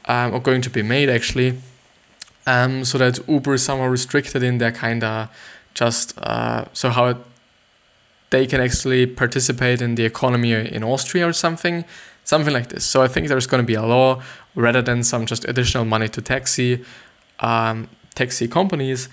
um, 0.05 0.33
or 0.33 0.39
going 0.39 0.61
to 0.61 0.69
be 0.69 0.81
made 0.81 1.09
actually 1.09 1.59
um, 2.45 2.85
so 2.85 2.97
that 2.97 3.19
uber 3.27 3.55
is 3.55 3.63
somehow 3.63 3.87
restricted 3.87 4.41
in 4.41 4.57
their 4.57 4.71
kind 4.71 5.03
of 5.03 5.29
just 5.73 6.17
uh, 6.19 6.65
so 6.73 6.89
how 6.89 7.17
they 8.29 8.45
can 8.45 8.61
actually 8.61 9.05
participate 9.05 9.81
in 9.81 9.95
the 9.95 10.05
economy 10.05 10.53
in 10.53 10.83
austria 10.83 11.27
or 11.27 11.33
something 11.33 11.83
something 12.23 12.53
like 12.53 12.67
this. 12.67 12.83
So 12.85 13.01
i 13.01 13.07
think 13.07 13.27
there's 13.27 13.47
going 13.47 13.63
to 13.63 13.67
be 13.67 13.75
a 13.75 13.85
law 13.85 14.21
rather 14.55 14.81
than 14.81 15.03
some 15.03 15.25
just 15.25 15.45
additional 15.45 15.85
money 15.85 16.09
to 16.09 16.21
taxi 16.21 16.83
um, 17.39 17.87
taxi 18.15 18.47
companies 18.47 19.09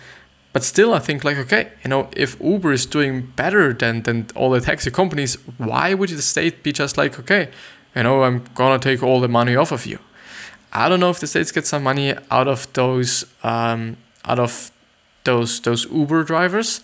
but 0.55 0.63
still, 0.63 0.95
I 0.95 1.01
think 1.01 1.25
like 1.25 1.37
okay, 1.37 1.73
you 1.83 1.91
know, 1.91 2.09
if 2.17 2.41
Uber 2.41 2.73
is 2.73 2.87
doing 2.87 3.33
better 3.37 3.75
than 3.75 4.05
than 4.05 4.29
all 4.37 4.51
the 4.51 4.61
taxi 4.61 4.91
companies, 4.91 5.35
why 5.59 5.95
would 5.95 6.11
the 6.11 6.23
state 6.23 6.63
be 6.63 6.73
just 6.73 6.97
like 6.97 7.19
okay, 7.19 7.51
you 7.95 8.05
know, 8.05 8.23
I'm 8.23 8.45
gonna 8.55 8.79
take 8.79 9.03
all 9.03 9.21
the 9.21 9.29
money 9.29 9.57
off 9.57 9.73
of 9.73 9.85
you? 9.85 9.99
I 10.73 10.89
don't 10.89 11.01
know 11.01 11.11
if 11.11 11.19
the 11.19 11.27
states 11.27 11.51
get 11.51 11.67
some 11.67 11.83
money 11.83 12.15
out 12.31 12.47
of 12.47 12.73
those 12.73 13.27
um, 13.43 13.97
out 14.25 14.39
of 14.39 14.71
those 15.25 15.61
those 15.61 15.91
Uber 15.91 16.23
drivers, 16.23 16.83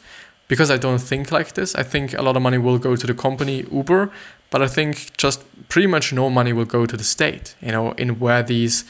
because 0.48 0.68
I 0.68 0.76
don't 0.76 0.98
think 0.98 1.30
like 1.30 1.54
this. 1.54 1.76
I 1.76 1.84
think 1.84 2.12
a 2.12 2.22
lot 2.22 2.36
of 2.36 2.42
money 2.42 2.58
will 2.58 2.78
go 2.78 2.96
to 2.96 3.06
the 3.06 3.14
company 3.14 3.64
Uber, 3.70 4.10
but 4.50 4.62
I 4.62 4.66
think 4.66 5.16
just 5.16 5.44
pretty 5.68 5.86
much 5.86 6.12
no 6.12 6.28
money 6.28 6.52
will 6.52 6.64
go 6.64 6.86
to 6.86 6.96
the 6.96 7.04
state, 7.04 7.54
you 7.60 7.70
know, 7.70 7.92
in 7.92 8.18
where 8.18 8.42
these 8.42 8.84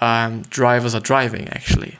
um, 0.00 0.40
drivers 0.48 0.94
are 0.94 1.00
driving 1.00 1.48
actually. 1.48 1.98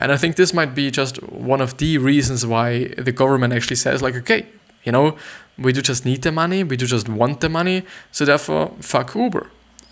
And 0.00 0.10
I 0.10 0.16
think 0.16 0.36
this 0.36 0.52
might 0.52 0.74
be 0.74 0.90
just 0.90 1.22
one 1.22 1.60
of 1.60 1.76
the 1.76 1.98
reasons 1.98 2.44
why 2.44 2.86
the 2.96 3.12
government 3.12 3.52
actually 3.52 3.76
says, 3.76 4.02
like, 4.02 4.16
okay, 4.16 4.46
you 4.82 4.92
know, 4.92 5.16
we 5.58 5.72
do 5.72 5.82
just 5.82 6.04
need 6.04 6.22
the 6.22 6.32
money, 6.32 6.64
we 6.64 6.76
do 6.76 6.86
just 6.86 7.08
want 7.08 7.40
the 7.40 7.48
money, 7.48 7.84
so 8.10 8.24
therefore, 8.24 8.74
fuck 8.80 9.14
Uber 9.14 9.50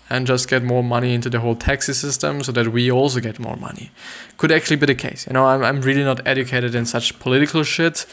and 0.09 0.25
just 0.25 0.49
get 0.49 0.63
more 0.63 0.83
money 0.83 1.13
into 1.13 1.29
the 1.29 1.39
whole 1.39 1.55
taxi 1.55 1.93
system 1.93 2.43
so 2.43 2.51
that 2.51 2.69
we 2.69 2.91
also 2.91 3.19
get 3.19 3.39
more 3.39 3.55
money. 3.55 3.91
Could 4.37 4.51
actually 4.51 4.77
be 4.77 4.87
the 4.87 4.95
case. 4.95 5.27
You 5.27 5.33
know, 5.33 5.45
I'm, 5.45 5.63
I'm 5.63 5.81
really 5.81 6.03
not 6.03 6.25
educated 6.27 6.73
in 6.73 6.85
such 6.85 7.19
political 7.19 7.63
shit. 7.63 8.05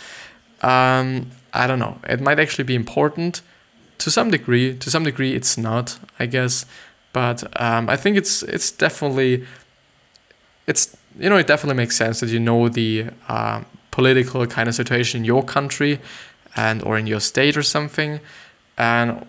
Um, 0.61 1.31
I 1.55 1.67
don't 1.67 1.79
know. 1.79 1.99
It 2.07 2.21
might 2.21 2.39
actually 2.39 2.65
be 2.65 2.75
important 2.75 3.41
to 3.99 4.11
some 4.11 4.31
degree. 4.31 4.77
To 4.77 4.91
some 4.91 5.05
degree, 5.05 5.35
it's 5.35 5.57
not, 5.57 5.99
I 6.19 6.27
guess. 6.27 6.67
But 7.15 7.45
um, 7.61 7.89
I 7.89 7.97
think 7.97 8.19
it's 8.19 8.43
it's 8.43 8.71
definitely 8.71 9.47
it's 10.67 10.95
you 11.19 11.29
know 11.29 11.37
it 11.37 11.47
definitely 11.47 11.77
makes 11.77 11.97
sense 11.97 12.21
that 12.21 12.31
you 12.31 12.41
know 12.41 12.69
the 12.69 13.07
uh, 13.29 13.63
political 13.91 14.47
kind 14.47 14.69
of 14.69 14.75
situation 14.75 15.21
in 15.21 15.25
your 15.25 15.43
country 15.43 16.01
and 16.55 16.83
or 16.83 16.99
in 16.99 17.07
your 17.07 17.21
state 17.21 17.57
or 17.57 17.63
something, 17.63 18.21
and 18.77 19.27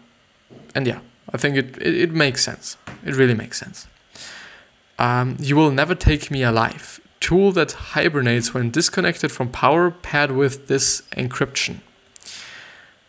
and 0.75 0.87
yeah, 0.87 0.99
I 1.33 1.37
think 1.37 1.57
it, 1.57 1.77
it, 1.77 1.95
it 1.95 2.11
makes 2.11 2.43
sense. 2.43 2.77
It 3.05 3.15
really 3.15 3.33
makes 3.33 3.57
sense. 3.59 3.87
Um, 4.99 5.37
you 5.39 5.55
will 5.55 5.71
never 5.71 5.95
take 5.95 6.31
me 6.31 6.43
alive. 6.43 6.99
Tool 7.19 7.51
that 7.53 7.71
hibernates 7.71 8.53
when 8.53 8.71
disconnected 8.71 9.31
from 9.31 9.49
power 9.49 9.91
paired 9.91 10.31
with 10.31 10.67
this 10.67 11.01
encryption. 11.11 11.81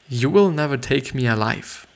You 0.09 0.31
will 0.31 0.51
never 0.51 0.77
take 0.77 1.15
me 1.15 1.27
alive. 1.27 1.87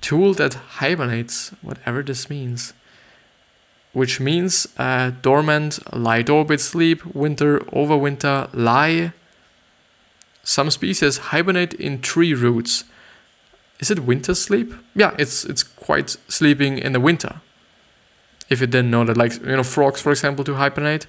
Tool 0.00 0.34
that 0.34 0.54
hibernates, 0.54 1.50
whatever 1.62 2.02
this 2.02 2.30
means. 2.30 2.72
Which 3.92 4.20
means 4.20 4.66
uh, 4.78 5.12
dormant, 5.22 5.78
lie 5.94 6.24
orbit 6.28 6.60
sleep, 6.60 7.04
winter, 7.14 7.60
overwinter, 7.72 8.48
lie. 8.52 9.12
Some 10.42 10.70
species 10.70 11.18
hibernate 11.18 11.74
in 11.74 12.00
tree 12.00 12.34
roots 12.34 12.84
is 13.78 13.90
it 13.90 14.00
winter 14.00 14.34
sleep? 14.34 14.74
Yeah, 14.94 15.14
it's 15.18 15.44
it's 15.44 15.62
quite 15.62 16.16
sleeping 16.28 16.78
in 16.78 16.92
the 16.92 17.00
winter. 17.00 17.40
If 18.48 18.60
you 18.60 18.66
didn't 18.66 18.90
know 18.90 19.04
that, 19.04 19.16
like 19.16 19.34
you 19.40 19.56
know, 19.56 19.62
frogs, 19.62 20.00
for 20.00 20.10
example, 20.10 20.44
to 20.44 20.54
hibernate. 20.54 21.06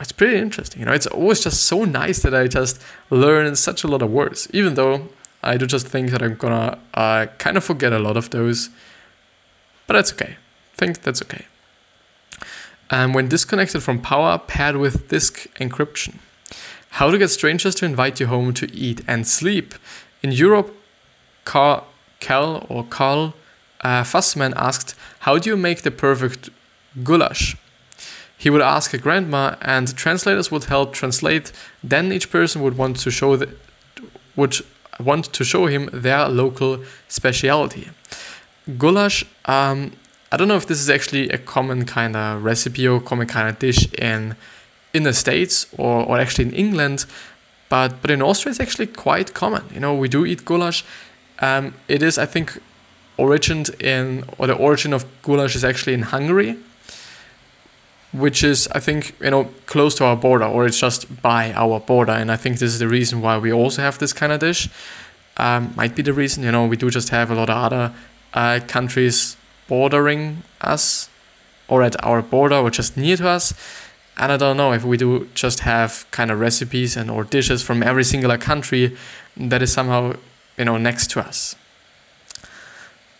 It's 0.00 0.12
pretty 0.12 0.36
interesting. 0.38 0.80
You 0.80 0.86
know, 0.86 0.92
it's 0.92 1.08
always 1.08 1.40
just 1.40 1.64
so 1.64 1.84
nice 1.84 2.22
that 2.22 2.32
I 2.32 2.46
just 2.46 2.80
learn 3.10 3.56
such 3.56 3.82
a 3.82 3.88
lot 3.88 4.02
of 4.02 4.10
words, 4.12 4.46
even 4.52 4.74
though 4.74 5.08
I 5.42 5.56
do 5.56 5.66
just 5.66 5.88
think 5.88 6.10
that 6.10 6.22
I'm 6.22 6.36
gonna 6.36 6.78
uh, 6.94 7.26
kind 7.38 7.56
of 7.56 7.64
forget 7.64 7.92
a 7.92 7.98
lot 7.98 8.16
of 8.16 8.30
those. 8.30 8.70
But 9.88 9.94
that's 9.94 10.12
okay. 10.12 10.36
I 10.74 10.76
think 10.76 11.02
that's 11.02 11.22
okay. 11.22 11.46
And 12.90 13.14
when 13.14 13.28
disconnected 13.28 13.82
from 13.82 14.00
power, 14.00 14.38
paired 14.38 14.76
with 14.76 15.08
disk 15.08 15.46
encryption. 15.58 16.18
How 16.90 17.10
to 17.10 17.18
get 17.18 17.28
strangers 17.28 17.74
to 17.76 17.84
invite 17.84 18.18
you 18.18 18.26
home 18.26 18.54
to 18.54 18.72
eat 18.72 19.02
and 19.06 19.26
sleep. 19.26 19.74
In 20.22 20.32
Europe, 20.32 20.74
Carl, 21.44 21.86
Cal 22.20 22.66
or 22.68 22.84
Carl 22.84 23.34
uh, 23.82 24.02
Fussman 24.02 24.52
asked, 24.56 24.94
How 25.20 25.38
do 25.38 25.50
you 25.50 25.56
make 25.56 25.82
the 25.82 25.90
perfect 25.90 26.50
goulash? 27.02 27.56
He 28.36 28.50
would 28.50 28.62
ask 28.62 28.94
a 28.94 28.98
grandma, 28.98 29.56
and 29.60 29.94
translators 29.96 30.50
would 30.50 30.64
help 30.64 30.92
translate. 30.92 31.52
Then 31.82 32.12
each 32.12 32.30
person 32.30 32.62
would 32.62 32.76
want 32.76 32.96
to 32.98 33.10
show 33.10 33.36
the, 33.36 33.54
would 34.36 34.56
want 35.00 35.32
to 35.32 35.44
show 35.44 35.66
him 35.66 35.90
their 35.92 36.28
local 36.28 36.84
speciality. 37.08 37.88
Goulash. 38.76 39.24
Um, 39.44 39.92
I 40.30 40.36
don't 40.36 40.48
know 40.48 40.56
if 40.56 40.66
this 40.66 40.80
is 40.80 40.90
actually 40.90 41.30
a 41.30 41.38
common 41.38 41.84
kind 41.84 42.14
of 42.14 42.44
recipe 42.44 42.86
or 42.86 43.00
common 43.00 43.26
kind 43.26 43.48
of 43.48 43.58
dish 43.58 43.92
in 43.94 44.36
in 44.92 45.02
the 45.02 45.12
states 45.12 45.66
or, 45.76 46.04
or 46.04 46.18
actually 46.18 46.46
in 46.46 46.54
England, 46.54 47.06
but 47.68 48.00
but 48.02 48.10
in 48.10 48.22
Austria 48.22 48.50
it's 48.50 48.60
actually 48.60 48.86
quite 48.86 49.32
common. 49.34 49.64
You 49.72 49.80
know, 49.80 49.94
we 49.94 50.08
do 50.08 50.26
eat 50.26 50.44
goulash. 50.44 50.84
Um, 51.40 51.74
it 51.86 52.02
is, 52.02 52.18
I 52.18 52.26
think, 52.26 52.60
origined 53.18 53.70
in, 53.80 54.24
or 54.38 54.46
the 54.46 54.54
origin 54.54 54.92
of 54.92 55.06
goulash 55.22 55.54
is 55.54 55.64
actually 55.64 55.94
in 55.94 56.02
Hungary, 56.02 56.56
which 58.12 58.42
is, 58.42 58.68
I 58.68 58.80
think, 58.80 59.14
you 59.20 59.30
know, 59.30 59.50
close 59.66 59.94
to 59.96 60.04
our 60.04 60.16
border, 60.16 60.46
or 60.46 60.66
it's 60.66 60.80
just 60.80 61.22
by 61.22 61.52
our 61.52 61.80
border. 61.80 62.12
And 62.12 62.30
I 62.30 62.36
think 62.36 62.58
this 62.58 62.72
is 62.72 62.78
the 62.78 62.88
reason 62.88 63.20
why 63.20 63.38
we 63.38 63.52
also 63.52 63.82
have 63.82 63.98
this 63.98 64.12
kind 64.12 64.32
of 64.32 64.40
dish. 64.40 64.68
Um, 65.36 65.72
might 65.76 65.94
be 65.94 66.02
the 66.02 66.12
reason, 66.12 66.42
you 66.42 66.50
know, 66.50 66.66
we 66.66 66.76
do 66.76 66.90
just 66.90 67.10
have 67.10 67.30
a 67.30 67.34
lot 67.34 67.48
of 67.48 67.56
other 67.56 67.92
uh, 68.34 68.60
countries 68.66 69.36
bordering 69.68 70.42
us, 70.60 71.08
or 71.68 71.82
at 71.82 72.02
our 72.04 72.22
border, 72.22 72.56
or 72.56 72.70
just 72.70 72.96
near 72.96 73.16
to 73.16 73.28
us. 73.28 73.54
And 74.16 74.32
I 74.32 74.36
don't 74.36 74.56
know 74.56 74.72
if 74.72 74.84
we 74.84 74.96
do 74.96 75.28
just 75.34 75.60
have 75.60 76.04
kind 76.10 76.30
of 76.30 76.40
recipes 76.40 76.96
and 76.96 77.10
or 77.10 77.22
dishes 77.22 77.62
from 77.62 77.82
every 77.82 78.02
singular 78.02 78.36
country 78.36 78.96
that 79.36 79.62
is 79.62 79.72
somehow 79.72 80.14
you 80.58 80.64
know, 80.64 80.76
next 80.76 81.10
to 81.12 81.20
us. 81.20 81.54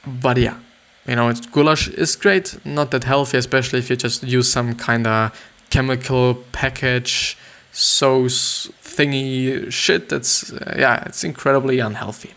But 0.04 0.36
yeah, 0.36 0.58
you 1.06 1.16
know, 1.16 1.28
it's, 1.28 1.46
goulash 1.46 1.88
is 1.88 2.16
great, 2.16 2.58
not 2.64 2.90
that 2.90 3.04
healthy, 3.04 3.38
especially 3.38 3.78
if 3.78 3.88
you 3.88 3.96
just 3.96 4.24
use 4.24 4.50
some 4.50 4.74
kind 4.74 5.06
of 5.06 5.32
chemical 5.70 6.42
package 6.52 7.38
sauce 7.72 8.68
thingy 8.82 9.70
shit. 9.70 10.08
That's 10.08 10.52
uh, 10.52 10.74
yeah, 10.76 11.04
it's 11.06 11.22
incredibly 11.24 11.78
unhealthy. 11.78 12.34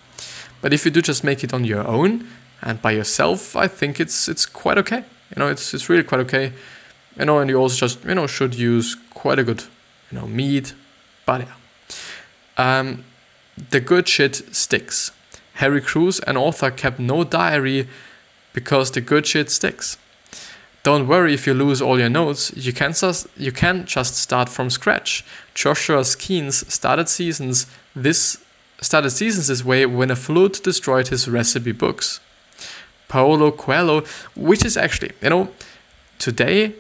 But 0.62 0.74
if 0.74 0.86
you 0.86 0.92
do 0.92 1.02
just 1.02 1.24
make 1.24 1.44
it 1.44 1.54
on 1.54 1.66
your 1.66 1.86
own 1.88 2.28
and 2.62 2.82
by 2.82 2.92
yourself, 2.92 3.56
I 3.56 3.68
think 3.68 4.00
it's 4.00 4.28
it's 4.28 4.46
quite 4.46 4.78
okay. 4.78 5.04
You 5.36 5.40
know, 5.40 5.48
it's 5.48 5.74
it's 5.74 5.90
really 5.90 6.04
quite 6.04 6.22
okay. 6.22 6.54
You 7.18 7.26
know, 7.26 7.40
and 7.40 7.50
you 7.50 7.58
also 7.58 7.76
just 7.76 8.04
you 8.06 8.16
know 8.16 8.28
should 8.28 8.56
use 8.56 8.96
quite 9.14 9.40
a 9.40 9.44
good 9.44 9.64
you 10.12 10.20
know 10.20 10.28
meat. 10.28 10.74
But 11.26 11.42
yeah. 11.42 11.54
Um, 12.58 13.06
the 13.70 13.80
good 13.80 14.08
shit 14.08 14.56
sticks. 14.56 15.12
Harry 15.56 15.82
Crews, 15.82 16.20
an 16.22 16.38
author, 16.38 16.72
kept 16.72 17.00
no 17.00 17.24
diary 17.24 17.88
because 18.54 18.92
the 18.92 19.02
good 19.02 19.28
shit 19.28 19.50
sticks. 19.50 19.98
Don't 20.84 21.08
worry 21.08 21.34
if 21.34 21.46
you 21.46 21.54
lose 21.54 21.82
all 21.82 22.00
your 22.00 22.10
notes, 22.10 22.52
you 22.56 22.74
can, 22.74 22.94
sus- 22.94 23.28
you 23.38 23.52
can 23.52 23.86
just 23.86 24.16
start 24.16 24.50
from 24.50 24.72
scratch. 24.72 25.24
Joshua 25.54 26.04
Skenes 26.04 26.70
started 26.72 27.08
seasons 27.08 27.68
this 27.96 28.44
started 28.82 29.12
seasons 29.12 29.48
this 29.48 29.64
way 29.64 29.86
when 29.86 30.10
a 30.10 30.16
flood 30.16 30.54
destroyed 30.64 31.10
his 31.10 31.28
recipe 31.28 31.72
books. 31.72 32.20
Paulo 33.12 33.52
Coelho, 33.52 34.04
which 34.36 34.64
is 34.64 34.78
actually, 34.78 35.12
you 35.22 35.30
know, 35.30 35.50
today 36.18 36.74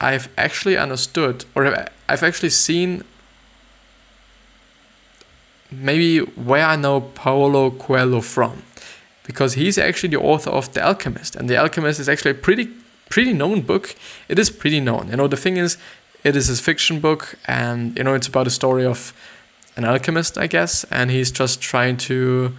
I've 0.00 0.28
actually 0.38 0.76
understood 0.78 1.44
or 1.54 1.66
I've 2.08 2.22
actually 2.22 2.50
seen 2.50 3.04
maybe 5.70 6.20
where 6.20 6.64
I 6.64 6.76
know 6.76 7.00
Paulo 7.00 7.70
Coelho 7.70 8.22
from, 8.22 8.62
because 9.24 9.54
he's 9.54 9.76
actually 9.76 10.10
the 10.16 10.20
author 10.20 10.50
of 10.50 10.72
The 10.72 10.80
Alchemist, 10.80 11.36
and 11.36 11.50
The 11.50 11.56
Alchemist 11.56 12.00
is 12.00 12.08
actually 12.08 12.30
a 12.30 12.40
pretty 12.46 12.70
pretty 13.10 13.32
known 13.32 13.60
book. 13.60 13.94
It 14.28 14.38
is 14.38 14.50
pretty 14.50 14.80
known. 14.80 15.10
You 15.10 15.16
know, 15.16 15.28
the 15.28 15.36
thing 15.36 15.56
is, 15.58 15.76
it 16.24 16.34
is 16.36 16.48
a 16.48 16.56
fiction 16.62 17.00
book, 17.00 17.36
and 17.46 17.96
you 17.98 18.04
know, 18.04 18.14
it's 18.14 18.28
about 18.28 18.46
a 18.46 18.50
story 18.50 18.86
of 18.86 19.12
an 19.76 19.84
alchemist, 19.84 20.38
I 20.38 20.46
guess, 20.46 20.84
and 20.84 21.10
he's 21.10 21.30
just 21.30 21.60
trying 21.60 21.98
to, 22.08 22.56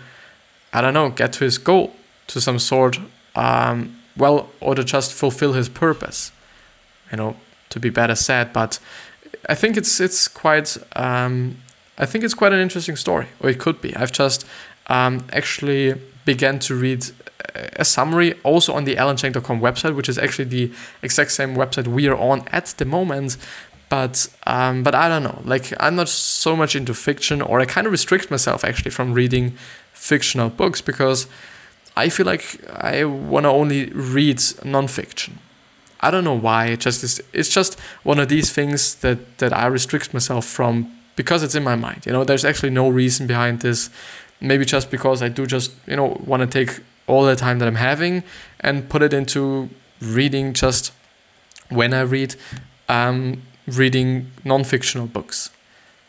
I 0.72 0.82
don't 0.82 0.94
know, 0.94 1.10
get 1.10 1.34
to 1.34 1.46
his 1.46 1.58
goal, 1.58 1.97
to 2.28 2.42
some 2.42 2.60
sort, 2.60 3.00
um, 3.36 3.98
well, 4.16 4.50
or 4.60 4.76
to 4.76 4.84
just 4.84 5.14
fulfill 5.14 5.54
his 5.54 5.70
purpose. 5.70 6.32
You 7.12 7.18
know, 7.18 7.36
to 7.70 7.80
be 7.80 7.90
better 7.90 8.16
said, 8.16 8.52
but 8.54 8.80
I 9.50 9.56
think 9.56 9.78
it's 9.78 10.00
it's 10.00 10.28
quite 10.28 10.78
um, 10.96 11.58
I 11.98 12.06
think 12.06 12.24
it's 12.24 12.34
quite 12.34 12.54
an 12.54 12.60
interesting 12.60 12.96
story, 12.96 13.28
or 13.40 13.50
it 13.50 13.60
could 13.60 13.82
be. 13.82 13.96
I've 13.96 14.12
just 14.12 14.46
um, 14.88 15.26
actually 15.32 15.96
began 16.26 16.60
to 16.60 16.76
read 16.76 17.06
a 17.76 17.86
summary 17.86 18.34
also 18.44 18.74
on 18.74 18.84
the 18.84 18.96
alancheng.com 18.96 19.60
website, 19.62 19.96
which 19.96 20.10
is 20.10 20.18
actually 20.18 20.46
the 20.46 20.72
exact 21.02 21.32
same 21.32 21.56
website 21.56 21.88
we 21.88 22.08
are 22.08 22.18
on 22.18 22.48
at 22.52 22.68
the 22.78 22.86
moment. 22.86 23.38
But 23.90 24.28
um, 24.46 24.84
but 24.84 24.94
I 24.94 25.08
don't 25.08 25.24
know. 25.24 25.42
Like 25.46 25.74
I'm 25.80 25.96
not 25.96 26.10
so 26.10 26.56
much 26.56 26.76
into 26.76 26.94
fiction, 26.94 27.42
or 27.42 27.60
I 27.60 27.66
kind 27.66 27.88
of 27.88 27.92
restrict 27.92 28.30
myself 28.30 28.64
actually 28.64 28.92
from 28.92 29.14
reading 29.14 29.52
fictional 29.94 30.50
books 30.50 30.82
because 30.82 31.28
I 32.06 32.10
feel 32.10 32.26
like 32.26 32.46
I 32.72 33.06
want 33.06 33.44
to 33.46 33.50
only 33.50 33.86
read 33.92 34.38
nonfiction. 34.76 35.34
I 36.00 36.12
don't 36.12 36.24
know 36.24 36.38
why. 36.38 36.68
It 36.68 36.80
just 36.86 37.04
is, 37.04 37.22
it's 37.34 37.50
just 37.50 37.80
one 38.04 38.20
of 38.20 38.28
these 38.30 38.52
things 38.54 38.96
that 39.04 39.18
that 39.40 39.52
I 39.54 39.66
restrict 39.68 40.14
myself 40.14 40.46
from 40.46 40.74
because 41.16 41.44
it's 41.46 41.56
in 41.56 41.64
my 41.64 41.76
mind. 41.76 42.06
You 42.06 42.14
know, 42.14 42.24
there's 42.24 42.46
actually 42.46 42.70
no 42.72 42.90
reason 42.90 43.28
behind 43.28 43.62
this. 43.62 43.90
Maybe 44.40 44.66
just 44.66 44.92
because 44.92 45.24
I 45.24 45.30
do 45.30 45.48
just, 45.48 45.72
you 45.88 45.96
know, 45.96 46.22
want 46.26 46.42
to 46.44 46.48
take 46.48 46.82
all 47.08 47.26
the 47.26 47.36
time 47.36 47.58
that 47.60 47.68
I'm 47.68 47.76
having 47.94 48.24
and 48.60 48.88
put 48.90 49.02
it 49.02 49.14
into 49.14 49.70
reading 50.02 50.54
just 50.54 50.92
when 51.70 51.94
I 51.94 52.02
read, 52.02 52.36
um, 52.90 53.42
reading 53.68 54.32
non 54.44 54.64
fictional 54.64 55.08
books. 55.08 55.50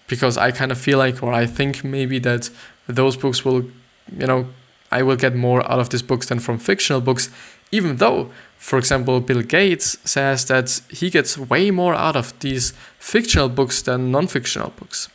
because 0.09 0.38
I 0.38 0.51
kind 0.53 0.72
of 0.72 0.79
feel 0.79 0.98
like, 0.98 1.22
or 1.22 1.33
I 1.33 1.46
think 1.46 1.85
maybe 1.85 2.18
that 2.20 2.51
those 2.87 3.16
books 3.16 3.44
will, 3.44 3.62
you 4.18 4.27
know, 4.27 4.48
I 4.90 5.03
will 5.03 5.16
get 5.16 5.35
more 5.35 5.62
out 5.70 5.79
of 5.79 5.90
these 5.90 6.03
books 6.03 6.27
than 6.27 6.40
from 6.40 6.59
fictional 6.59 7.01
books, 7.01 7.31
even 7.70 7.96
though, 7.96 8.31
for 8.57 8.79
example, 8.79 9.20
Bill 9.20 9.42
Gates 9.42 9.98
says 10.05 10.46
that 10.46 10.81
he 10.90 11.11
gets 11.11 11.37
way 11.37 11.70
more 11.70 11.94
out 11.94 12.16
of 12.16 12.38
these 12.40 12.72
fictional 12.98 13.48
books 13.48 13.83
than 13.83 14.11
non 14.11 14.27
fictional 14.27 14.70
books. 14.70 15.09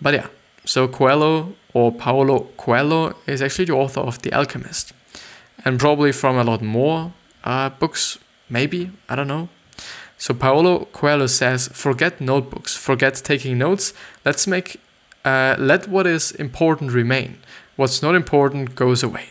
But 0.00 0.14
yeah, 0.14 0.28
so 0.64 0.88
Coelho 0.88 1.54
or 1.72 1.92
Paulo 1.92 2.48
Coelho 2.56 3.14
is 3.26 3.42
actually 3.42 3.66
the 3.66 3.74
author 3.74 4.00
of 4.00 4.22
The 4.22 4.32
Alchemist, 4.32 4.92
and 5.64 5.78
probably 5.78 6.12
from 6.12 6.36
a 6.36 6.44
lot 6.44 6.62
more 6.62 7.12
uh, 7.42 7.70
books, 7.70 8.18
maybe, 8.48 8.90
I 9.08 9.16
don't 9.16 9.28
know. 9.28 9.48
So 10.16 10.32
Paulo 10.32 10.86
Coelho 10.92 11.26
says, 11.26 11.68
forget 11.68 12.20
notebooks, 12.20 12.76
forget 12.76 13.14
taking 13.16 13.58
notes, 13.58 13.92
let's 14.24 14.46
make, 14.46 14.80
uh, 15.24 15.56
let 15.58 15.88
what 15.88 16.06
is 16.06 16.30
important 16.32 16.92
remain. 16.92 17.38
What's 17.76 18.02
not 18.02 18.14
important 18.14 18.74
goes 18.74 19.02
away. 19.02 19.30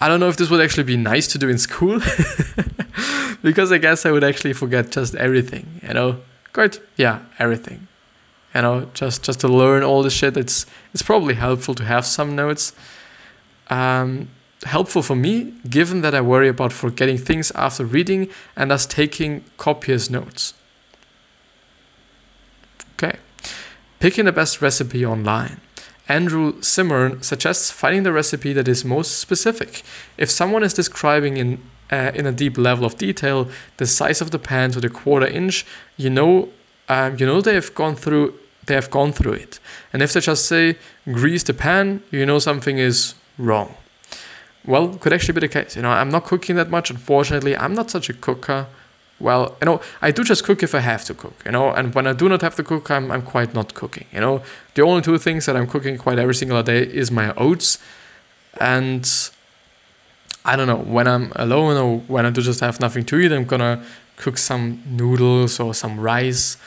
I 0.00 0.08
don't 0.08 0.20
know 0.20 0.28
if 0.28 0.36
this 0.36 0.50
would 0.50 0.60
actually 0.60 0.84
be 0.84 0.96
nice 0.96 1.26
to 1.28 1.38
do 1.38 1.48
in 1.48 1.58
school, 1.58 2.00
because 3.42 3.72
I 3.72 3.78
guess 3.78 4.04
I 4.04 4.10
would 4.10 4.24
actually 4.24 4.52
forget 4.52 4.90
just 4.90 5.14
everything, 5.14 5.80
you 5.82 5.94
know? 5.94 6.20
Good, 6.52 6.78
yeah, 6.96 7.20
everything. 7.38 7.88
You 8.54 8.62
know, 8.62 8.90
just 8.94 9.24
just 9.24 9.40
to 9.40 9.48
learn 9.48 9.82
all 9.82 10.04
the 10.04 10.10
shit. 10.10 10.36
It's 10.36 10.66
it's 10.92 11.02
probably 11.02 11.34
helpful 11.34 11.74
to 11.74 11.84
have 11.84 12.06
some 12.06 12.36
notes. 12.36 12.72
Um, 13.68 14.28
helpful 14.62 15.02
for 15.02 15.16
me, 15.16 15.54
given 15.68 16.02
that 16.02 16.14
I 16.14 16.20
worry 16.20 16.48
about 16.48 16.72
forgetting 16.72 17.18
things 17.18 17.50
after 17.52 17.84
reading 17.84 18.28
and 18.56 18.70
thus 18.70 18.86
taking 18.86 19.44
copious 19.56 20.08
notes. 20.08 20.54
Okay. 22.92 23.18
Picking 23.98 24.26
the 24.26 24.32
best 24.32 24.62
recipe 24.62 25.04
online. 25.04 25.60
Andrew 26.08 26.60
Zimmern 26.60 27.22
suggests 27.22 27.70
finding 27.70 28.02
the 28.02 28.12
recipe 28.12 28.52
that 28.52 28.68
is 28.68 28.84
most 28.84 29.18
specific. 29.18 29.82
If 30.18 30.30
someone 30.30 30.62
is 30.62 30.74
describing 30.74 31.36
in 31.36 31.62
uh, 31.92 32.10
in 32.14 32.26
a 32.26 32.32
deep 32.32 32.56
level 32.56 32.86
of 32.86 32.96
detail 32.96 33.48
the 33.76 33.86
size 33.86 34.20
of 34.20 34.30
the 34.30 34.38
pan 34.38 34.70
to 34.72 34.80
the 34.80 34.88
quarter 34.88 35.26
inch, 35.26 35.66
you 35.96 36.10
know, 36.10 36.48
um, 36.88 37.16
you 37.18 37.26
know 37.26 37.40
they 37.40 37.54
have 37.54 37.74
gone 37.74 37.94
through 37.94 38.34
they 38.66 38.74
have 38.74 38.90
gone 38.90 39.12
through 39.12 39.34
it. 39.34 39.60
And 39.92 40.02
if 40.02 40.12
they 40.12 40.20
just 40.20 40.46
say 40.46 40.76
grease 41.06 41.42
the 41.42 41.54
pan, 41.54 42.02
you 42.10 42.26
know 42.26 42.38
something 42.38 42.78
is 42.78 43.14
wrong. 43.38 43.74
Well, 44.66 44.96
could 44.96 45.12
actually 45.12 45.34
be 45.34 45.40
the 45.40 45.48
case. 45.48 45.76
You 45.76 45.82
know, 45.82 45.90
I'm 45.90 46.10
not 46.10 46.24
cooking 46.24 46.56
that 46.56 46.70
much. 46.70 46.90
Unfortunately, 46.90 47.54
I'm 47.56 47.74
not 47.74 47.90
such 47.90 48.08
a 48.08 48.14
cooker. 48.14 48.66
Well, 49.24 49.56
you 49.62 49.64
know, 49.64 49.80
I 50.02 50.10
do 50.10 50.22
just 50.22 50.44
cook 50.44 50.62
if 50.62 50.74
I 50.74 50.80
have 50.80 51.02
to 51.06 51.14
cook, 51.14 51.32
you 51.46 51.50
know, 51.50 51.70
and 51.70 51.94
when 51.94 52.06
I 52.06 52.12
do 52.12 52.28
not 52.28 52.42
have 52.42 52.56
to 52.56 52.62
cook, 52.62 52.90
I'm, 52.90 53.10
I'm 53.10 53.22
quite 53.22 53.54
not 53.54 53.72
cooking, 53.72 54.06
you 54.12 54.20
know. 54.20 54.42
The 54.74 54.82
only 54.82 55.00
two 55.00 55.16
things 55.16 55.46
that 55.46 55.56
I'm 55.56 55.66
cooking 55.66 55.96
quite 55.96 56.18
every 56.18 56.34
single 56.34 56.62
day 56.62 56.82
is 56.82 57.10
my 57.10 57.32
oats 57.34 57.78
and 58.60 59.10
I 60.44 60.56
don't 60.56 60.66
know, 60.66 60.76
when 60.76 61.08
I'm 61.08 61.32
alone 61.36 61.78
or 61.78 62.00
when 62.00 62.26
I 62.26 62.30
do 62.30 62.42
just 62.42 62.60
have 62.60 62.80
nothing 62.80 63.06
to 63.06 63.18
eat, 63.18 63.32
I'm 63.32 63.46
gonna 63.46 63.82
cook 64.18 64.36
some 64.36 64.82
noodles 64.86 65.58
or 65.58 65.72
some 65.72 65.98
rice 65.98 66.58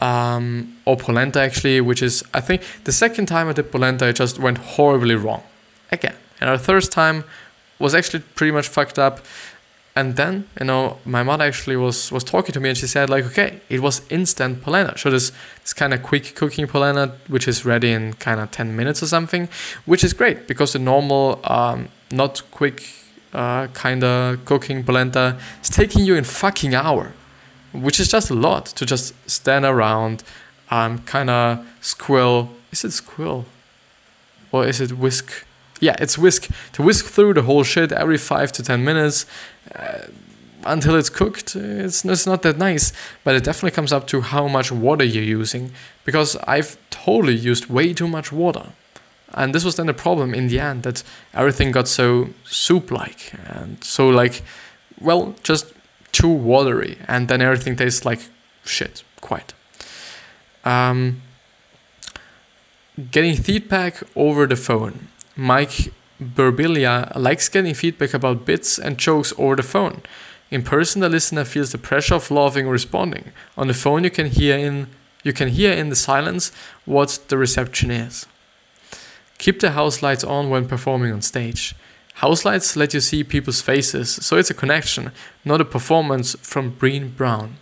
um, 0.00 0.76
or 0.84 0.96
polenta 0.96 1.40
actually, 1.40 1.80
which 1.80 2.02
is, 2.02 2.24
I 2.34 2.40
think, 2.40 2.62
the 2.82 2.92
second 2.92 3.26
time 3.26 3.48
I 3.48 3.52
did 3.52 3.70
polenta, 3.70 4.08
it 4.08 4.16
just 4.16 4.40
went 4.40 4.58
horribly 4.58 5.14
wrong. 5.14 5.44
Again, 5.92 6.16
and 6.40 6.50
our 6.50 6.58
third 6.58 6.90
time 6.90 7.22
was 7.78 7.94
actually 7.94 8.24
pretty 8.34 8.50
much 8.50 8.66
fucked 8.66 8.98
up. 8.98 9.24
And 9.96 10.16
then, 10.16 10.48
you 10.58 10.66
know, 10.66 10.98
my 11.04 11.22
mother 11.22 11.44
actually 11.44 11.76
was 11.76 12.10
was 12.10 12.24
talking 12.24 12.52
to 12.52 12.60
me 12.60 12.70
and 12.70 12.78
she 12.78 12.88
said, 12.88 13.08
like, 13.08 13.24
okay, 13.26 13.60
it 13.68 13.80
was 13.80 14.02
instant 14.10 14.60
polenta. 14.60 14.98
So 14.98 15.08
this 15.08 15.30
this 15.62 15.72
kind 15.72 15.94
of 15.94 16.02
quick 16.02 16.34
cooking 16.34 16.66
polenta, 16.66 17.12
which 17.28 17.46
is 17.46 17.64
ready 17.64 17.92
in 17.92 18.14
kind 18.14 18.40
of 18.40 18.50
10 18.50 18.74
minutes 18.74 19.02
or 19.02 19.06
something, 19.06 19.48
which 19.84 20.02
is 20.02 20.12
great 20.12 20.48
because 20.48 20.72
the 20.72 20.80
normal, 20.80 21.40
um, 21.44 21.88
not 22.10 22.42
quick 22.50 22.82
uh, 23.32 23.68
kind 23.68 24.02
of 24.02 24.44
cooking 24.44 24.82
polenta 24.82 25.38
is 25.62 25.70
taking 25.70 26.04
you 26.04 26.16
in 26.16 26.24
fucking 26.24 26.74
hour, 26.74 27.12
which 27.72 28.00
is 28.00 28.08
just 28.08 28.30
a 28.30 28.34
lot 28.34 28.66
to 28.66 28.84
just 28.84 29.14
stand 29.30 29.64
around, 29.64 30.24
um, 30.72 30.98
kind 31.00 31.30
of 31.30 31.64
squill. 31.80 32.48
Is 32.72 32.84
it 32.84 32.90
squill? 32.90 33.44
Or 34.50 34.66
is 34.66 34.80
it 34.80 34.98
whisk? 34.98 35.46
yeah, 35.80 35.96
it's 35.98 36.16
whisk 36.16 36.48
to 36.72 36.82
whisk 36.82 37.06
through 37.06 37.34
the 37.34 37.42
whole 37.42 37.62
shit 37.62 37.92
every 37.92 38.18
five 38.18 38.50
to 38.52 38.62
ten 38.62 38.84
minutes 38.84 39.26
uh, 39.76 40.06
until 40.64 40.96
it's 40.96 41.10
cooked. 41.10 41.56
It's 41.56 42.04
it's 42.04 42.26
not 42.26 42.42
that 42.42 42.58
nice, 42.58 42.92
but 43.22 43.34
it 43.34 43.44
definitely 43.44 43.72
comes 43.72 43.92
up 43.92 44.06
to 44.08 44.20
how 44.20 44.48
much 44.48 44.72
water 44.72 45.04
you're 45.04 45.40
using 45.40 45.72
because 46.04 46.36
I've 46.46 46.76
totally 46.90 47.34
used 47.34 47.66
way 47.66 47.92
too 47.92 48.08
much 48.08 48.32
water. 48.32 48.72
And 49.32 49.54
this 49.54 49.64
was 49.64 49.76
then 49.76 49.88
a 49.88 49.94
problem 49.94 50.32
in 50.32 50.46
the 50.48 50.60
end 50.60 50.84
that 50.84 51.02
everything 51.32 51.72
got 51.72 51.88
so 51.88 52.28
soup 52.44 52.90
like 52.90 53.32
and 53.48 53.82
so 53.82 54.08
like, 54.08 54.42
well, 55.00 55.34
just 55.42 55.72
too 56.12 56.28
watery, 56.28 56.98
and 57.08 57.26
then 57.28 57.42
everything 57.42 57.76
tastes 57.76 58.04
like 58.04 58.20
shit, 58.64 59.02
quite. 59.20 59.52
Um, 60.64 61.22
getting 63.10 63.36
feedback 63.36 64.02
over 64.14 64.46
the 64.46 64.56
phone. 64.56 65.08
Mike 65.36 65.92
Birbiglia 66.22 67.14
likes 67.16 67.48
getting 67.48 67.74
feedback 67.74 68.14
about 68.14 68.44
bits 68.44 68.78
and 68.78 68.98
jokes 68.98 69.32
over 69.36 69.56
the 69.56 69.62
phone. 69.62 70.02
In 70.50 70.62
person, 70.62 71.00
the 71.00 71.08
listener 71.08 71.44
feels 71.44 71.72
the 71.72 71.78
pressure 71.78 72.14
of 72.14 72.30
laughing 72.30 72.66
or 72.66 72.72
responding. 72.72 73.32
On 73.56 73.66
the 73.66 73.74
phone, 73.74 74.04
you 74.04 74.10
can 74.10 74.26
hear 74.26 74.56
in 74.56 74.88
you 75.24 75.32
can 75.32 75.48
hear 75.48 75.72
in 75.72 75.88
the 75.88 75.96
silence 75.96 76.52
what 76.84 77.18
the 77.28 77.38
reception 77.38 77.90
is. 77.90 78.26
Keep 79.38 79.60
the 79.60 79.70
house 79.70 80.02
lights 80.02 80.22
on 80.22 80.50
when 80.50 80.68
performing 80.68 81.12
on 81.12 81.22
stage. 81.22 81.74
House 82.14 82.44
lights 82.44 82.76
let 82.76 82.94
you 82.94 83.00
see 83.00 83.24
people's 83.24 83.60
faces, 83.60 84.10
so 84.10 84.36
it's 84.36 84.50
a 84.50 84.54
connection, 84.54 85.10
not 85.44 85.60
a 85.60 85.64
performance 85.64 86.36
from 86.42 86.72
Brené 86.72 87.16
Brown. 87.16 87.56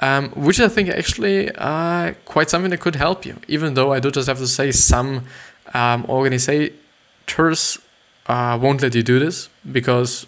Um, 0.00 0.30
which 0.30 0.60
I 0.60 0.68
think 0.68 0.88
actually 0.88 1.50
uh, 1.56 2.14
quite 2.24 2.50
something 2.50 2.70
that 2.70 2.80
could 2.80 2.96
help 2.96 3.24
you, 3.24 3.36
even 3.48 3.74
though 3.74 3.92
I 3.92 4.00
do 4.00 4.10
just 4.10 4.28
have 4.28 4.38
to 4.38 4.46
say 4.46 4.72
some 4.72 5.26
um, 5.74 6.04
organiza- 6.04 6.72
Tours 7.30 7.78
uh, 8.26 8.58
won't 8.60 8.82
let 8.82 8.94
you 8.94 9.02
do 9.02 9.18
this 9.18 9.48
because, 9.70 10.26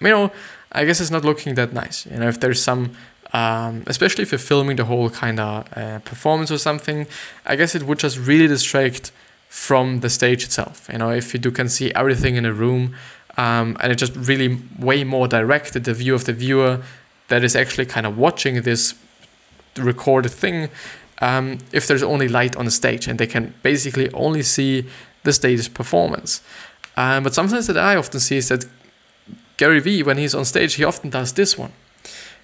you 0.00 0.08
know, 0.08 0.32
I 0.72 0.84
guess 0.84 1.00
it's 1.00 1.10
not 1.10 1.24
looking 1.24 1.54
that 1.54 1.72
nice. 1.72 2.06
You 2.06 2.18
know, 2.18 2.28
if 2.28 2.40
there's 2.40 2.62
some, 2.62 2.96
um, 3.32 3.84
especially 3.86 4.22
if 4.22 4.32
you're 4.32 4.38
filming 4.52 4.76
the 4.76 4.86
whole 4.86 5.08
kind 5.10 5.38
of 5.38 5.66
uh, 5.76 5.98
performance 6.00 6.50
or 6.50 6.58
something, 6.58 7.06
I 7.46 7.54
guess 7.56 7.74
it 7.74 7.84
would 7.84 7.98
just 7.98 8.18
really 8.18 8.48
distract 8.48 9.12
from 9.48 10.00
the 10.00 10.10
stage 10.10 10.42
itself. 10.44 10.88
You 10.92 10.98
know, 10.98 11.10
if 11.10 11.32
you 11.32 11.38
do 11.38 11.50
can 11.50 11.68
see 11.68 11.92
everything 11.94 12.36
in 12.36 12.44
a 12.44 12.52
room, 12.52 12.94
um, 13.36 13.76
and 13.80 13.92
it 13.92 13.96
just 13.96 14.16
really 14.16 14.58
way 14.78 15.04
more 15.04 15.28
directed 15.28 15.84
the 15.84 15.94
view 15.94 16.14
of 16.14 16.24
the 16.24 16.32
viewer 16.32 16.82
that 17.28 17.44
is 17.44 17.54
actually 17.54 17.86
kind 17.86 18.06
of 18.06 18.18
watching 18.18 18.62
this 18.62 18.94
recorded 19.76 20.32
thing. 20.32 20.68
Um, 21.20 21.58
if 21.70 21.86
there's 21.86 22.02
only 22.02 22.28
light 22.28 22.56
on 22.56 22.64
the 22.64 22.70
stage 22.70 23.06
and 23.06 23.18
they 23.18 23.28
can 23.28 23.54
basically 23.62 24.10
only 24.12 24.42
see 24.42 24.84
the 25.24 25.32
stage 25.32 25.72
performance. 25.74 26.42
Um, 26.96 27.22
but 27.22 27.34
sometimes 27.34 27.66
that 27.66 27.78
I 27.78 27.96
often 27.96 28.20
see 28.20 28.36
is 28.36 28.48
that 28.48 28.66
Gary 29.56 29.80
Vee, 29.80 30.02
when 30.02 30.18
he's 30.18 30.34
on 30.34 30.44
stage, 30.44 30.74
he 30.74 30.84
often 30.84 31.10
does 31.10 31.32
this 31.32 31.56
one. 31.56 31.72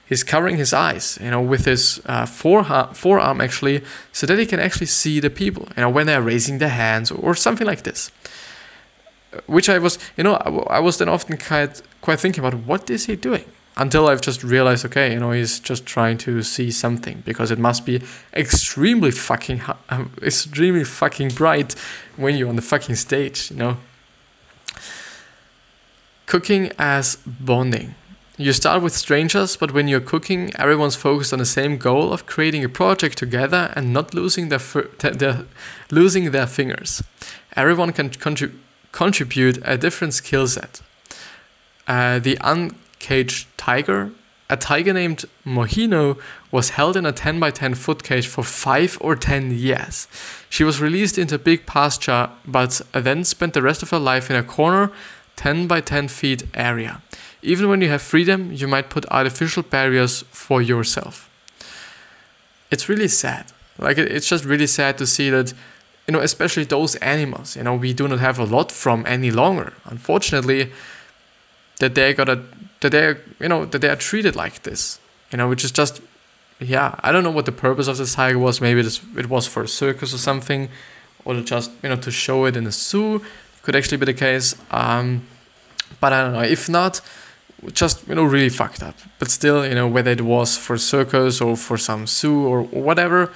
He's 0.09 0.25
covering 0.25 0.57
his 0.57 0.73
eyes, 0.73 1.19
you 1.21 1.31
know, 1.31 1.43
with 1.43 1.67
his 1.67 2.01
uh, 2.07 2.25
forearm, 2.25 2.95
forearm 2.95 3.41
actually, 3.43 3.83
so 4.11 4.27
that 4.27 4.38
he 4.38 4.47
can 4.47 4.59
actually 4.59 4.87
see 4.87 5.21
the 5.21 5.29
people, 5.29 5.69
you 5.77 5.83
know, 5.83 5.91
when 5.91 6.07
they're 6.07 6.23
raising 6.23 6.59
their 6.59 6.71
hands 6.71 7.11
or, 7.11 7.17
or 7.17 7.35
something 7.35 7.67
like 7.67 7.83
this. 7.83 8.11
Which 9.47 9.69
I 9.69 9.79
was, 9.79 9.99
you 10.17 10.25
know, 10.25 10.37
I, 10.37 10.77
I 10.77 10.81
was 10.81 10.97
then 10.97 11.11
often 11.11 11.37
quite, 11.37 11.83
quite 12.01 12.21
thinking 12.21 12.43
about 12.43 12.61
what 12.67 12.88
is 12.88 13.05
he 13.05 13.17
doing? 13.17 13.45
Until 13.79 14.09
I've 14.09 14.21
just 14.21 14.43
realized, 14.43 14.85
okay, 14.87 15.12
you 15.12 15.21
know, 15.21 15.31
he's 15.31 15.61
just 15.61 15.87
trying 15.87 16.19
to 16.19 16.43
see 16.43 16.71
something 16.71 17.23
because 17.25 17.51
it 17.51 17.59
must 17.59 17.87
be 17.87 18.03
extremely 18.35 19.12
fucking, 19.12 19.62
um, 19.88 20.12
extremely 20.21 20.85
fucking 20.85 21.31
bright 21.31 21.75
when 22.17 22.37
you're 22.37 22.49
on 22.49 22.57
the 22.57 22.62
fucking 22.62 22.97
stage, 22.97 23.51
you 23.51 23.57
know. 23.57 23.77
Cooking 26.27 26.73
as 26.79 27.17
bonding. 27.27 27.95
You 28.37 28.53
start 28.53 28.83
with 28.83 28.93
strangers, 28.93 29.57
but 29.57 29.73
when 29.73 29.88
you're 29.88 30.01
cooking, 30.01 30.53
everyone's 30.57 30.95
focused 30.95 31.33
on 31.33 31.38
the 31.38 31.47
same 31.47 31.77
goal 31.79 32.12
of 32.12 32.27
creating 32.27 32.64
a 32.64 32.69
project 32.69 33.17
together 33.17 33.73
and 33.75 33.93
not 33.93 34.12
losing 34.12 34.49
their, 34.49 34.61
their 35.01 35.47
losing 35.91 36.31
their 36.33 36.47
fingers. 36.47 37.03
Everyone 37.57 37.93
can 37.93 38.11
contrib- 38.11 38.57
contribute 38.93 39.59
a 39.64 39.77
different 39.77 40.14
skill 40.14 40.47
set. 40.47 40.81
Uh, 41.87 42.19
the 42.19 42.38
un 42.38 42.77
caged 42.99 43.47
tiger. 43.57 44.11
A 44.51 44.57
tiger 44.57 44.95
named 44.95 45.27
Mohini 45.45 46.19
was 46.51 46.71
held 46.71 46.97
in 46.97 47.05
a 47.05 47.13
10 47.13 47.39
by 47.39 47.51
10 47.51 47.75
foot 47.75 48.03
cage 48.03 48.27
for 48.27 48.43
5 48.43 48.99
or 49.01 49.15
10 49.15 49.51
years. 49.51 50.09
She 50.49 50.65
was 50.65 50.81
released 50.81 51.19
into 51.19 51.35
a 51.35 51.39
big 51.39 51.67
pasture, 51.67 52.31
but 52.47 52.81
then 52.93 53.25
spent 53.25 53.53
the 53.53 53.63
rest 53.63 53.83
of 53.83 53.91
her 53.91 53.99
life 53.99 54.31
in 54.31 54.37
a 54.37 54.43
corner 54.43 54.91
10 55.37 55.67
by 55.67 55.81
10 55.81 56.09
feet 56.09 56.45
area. 56.55 57.01
Even 57.43 57.69
when 57.69 57.81
you 57.81 57.89
have 57.89 58.03
freedom, 58.03 58.53
you 58.53 58.67
might 58.67 58.91
put 58.91 59.07
artificial 59.11 59.63
barriers 59.63 60.23
for 60.31 60.61
yourself. 60.61 61.31
It's 62.71 62.89
really 62.89 63.09
sad. 63.09 63.53
Like 63.79 63.99
it's 63.99 64.29
just 64.29 64.45
really 64.45 64.67
sad 64.67 64.99
to 64.99 65.07
see 65.07 65.31
that, 65.31 65.55
you 66.07 66.13
know, 66.13 66.21
especially 66.21 66.65
those 66.65 66.97
animals, 66.97 67.57
you 67.57 67.63
know, 67.63 67.77
we 67.77 67.93
do 67.93 68.09
not 68.09 68.19
have 68.19 68.39
a 68.39 68.45
lot 68.45 68.73
from 68.73 69.05
any 69.07 69.31
longer. 69.31 69.75
Unfortunately, 69.85 70.73
that 71.79 71.95
they 71.95 72.13
gotta 72.13 72.43
that 72.81 72.93
they're 72.93 73.21
you 73.41 73.49
know 73.49 73.64
that 73.64 73.81
they 73.81 73.88
are 73.88 73.97
treated 73.97 74.37
like 74.37 74.62
this. 74.62 75.01
You 75.31 75.38
know, 75.38 75.49
which 75.49 75.64
is 75.64 75.71
just 75.71 76.01
yeah, 76.61 76.95
I 77.01 77.12
don't 77.12 77.23
know 77.23 77.31
what 77.31 77.47
the 77.47 77.53
purpose 77.53 77.87
of 77.87 77.99
this 77.99 78.14
tiger 78.14 78.38
was. 78.38 78.61
Maybe 78.61 78.83
this, 78.83 79.01
it 79.17 79.29
was 79.29 79.47
for 79.47 79.62
a 79.62 79.69
circus 79.69 80.12
or 80.12 80.19
something, 80.19 80.69
or 81.25 81.41
just 81.41 81.71
you 81.83 81.88
know 81.88 81.97
to 81.97 82.11
show 82.11 82.47
it 82.47 82.57
in 82.57 82.67
a 82.67 82.73
zoo. 82.73 83.23
Could 83.62 83.77
actually 83.77 83.99
be 83.99 84.07
the 84.07 84.14
case. 84.14 84.57
Um, 84.71 85.27
but 86.01 86.12
I 86.12 86.23
don't 86.23 86.33
know. 86.33 86.43
If 86.43 86.69
not, 86.69 87.01
just 87.73 88.07
you 88.09 88.14
know 88.14 88.25
really 88.25 88.49
fucked 88.49 88.83
up. 88.83 88.97
But 89.19 89.31
still, 89.31 89.67
you 89.67 89.75
know 89.75 89.87
whether 89.87 90.11
it 90.11 90.23
was 90.23 90.57
for 90.57 90.79
circus 90.79 91.41
or 91.41 91.57
for 91.57 91.79
some 91.79 92.07
zoo 92.07 92.47
or, 92.47 92.61
or 92.73 92.83
whatever, 92.83 93.33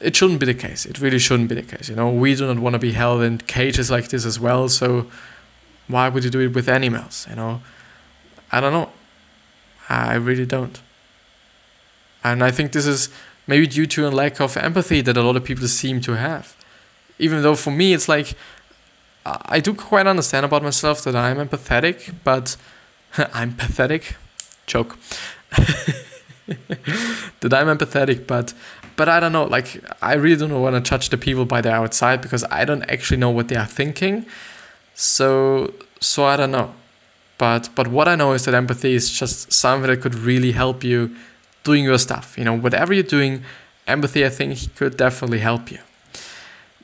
it 0.00 0.16
shouldn't 0.16 0.40
be 0.40 0.46
the 0.46 0.54
case. 0.54 0.84
It 0.84 1.00
really 1.00 1.18
shouldn't 1.18 1.48
be 1.48 1.54
the 1.54 1.62
case. 1.62 1.88
You 1.88 1.96
know 1.96 2.10
we 2.10 2.34
do 2.34 2.46
not 2.46 2.58
want 2.58 2.74
to 2.74 2.78
be 2.78 2.92
held 2.92 3.22
in 3.22 3.38
cages 3.38 3.90
like 3.90 4.08
this 4.08 4.26
as 4.26 4.38
well. 4.38 4.68
So 4.68 5.06
why 5.88 6.08
would 6.08 6.24
you 6.24 6.30
do 6.30 6.40
it 6.40 6.54
with 6.54 6.68
animals? 6.68 7.26
You 7.30 7.36
know, 7.36 7.60
I 8.52 8.60
don't 8.60 8.72
know. 8.72 8.90
I 9.88 10.14
really 10.14 10.46
don't. 10.46 10.80
And 12.22 12.44
I 12.44 12.50
think 12.50 12.72
this 12.72 12.86
is 12.86 13.08
maybe 13.46 13.66
due 13.66 13.86
to 13.86 14.06
a 14.06 14.10
lack 14.10 14.40
of 14.40 14.56
empathy 14.56 15.00
that 15.00 15.16
a 15.16 15.22
lot 15.22 15.36
of 15.36 15.44
people 15.44 15.66
seem 15.66 16.00
to 16.02 16.16
have. 16.16 16.56
Even 17.18 17.42
though 17.42 17.56
for 17.56 17.70
me, 17.70 17.92
it's 17.92 18.08
like 18.08 18.34
I 19.24 19.60
do 19.60 19.74
quite 19.74 20.06
understand 20.06 20.44
about 20.44 20.62
myself 20.62 21.02
that 21.04 21.16
I'm 21.16 21.36
empathetic, 21.36 22.14
but 22.24 22.56
I'm 23.34 23.54
pathetic. 23.54 24.16
Joke. 24.66 24.98
that 25.50 27.52
I'm 27.52 27.66
empathetic, 27.66 28.26
but 28.26 28.54
but 28.96 29.08
I 29.08 29.20
don't 29.20 29.32
know. 29.32 29.44
Like 29.44 29.82
I 30.02 30.14
really 30.14 30.36
don't 30.36 30.60
want 30.60 30.76
to 30.76 30.90
judge 30.90 31.08
the 31.08 31.18
people 31.18 31.44
by 31.44 31.60
the 31.60 31.72
outside 31.72 32.20
because 32.20 32.44
I 32.50 32.64
don't 32.64 32.82
actually 32.90 33.18
know 33.18 33.30
what 33.30 33.48
they 33.48 33.56
are 33.56 33.66
thinking. 33.66 34.26
So 34.94 35.74
so 36.00 36.24
I 36.24 36.36
don't 36.36 36.50
know. 36.50 36.74
But 37.38 37.70
but 37.74 37.88
what 37.88 38.08
I 38.08 38.14
know 38.14 38.32
is 38.32 38.44
that 38.44 38.54
empathy 38.54 38.94
is 38.94 39.10
just 39.10 39.52
something 39.52 39.88
that 39.90 40.00
could 40.00 40.14
really 40.14 40.52
help 40.52 40.84
you 40.84 41.14
doing 41.64 41.84
your 41.84 41.98
stuff. 41.98 42.36
You 42.36 42.44
know, 42.44 42.54
whatever 42.54 42.92
you're 42.92 43.02
doing, 43.02 43.42
empathy 43.86 44.24
I 44.24 44.28
think 44.28 44.74
could 44.76 44.96
definitely 44.96 45.40
help 45.40 45.70
you. 45.70 45.78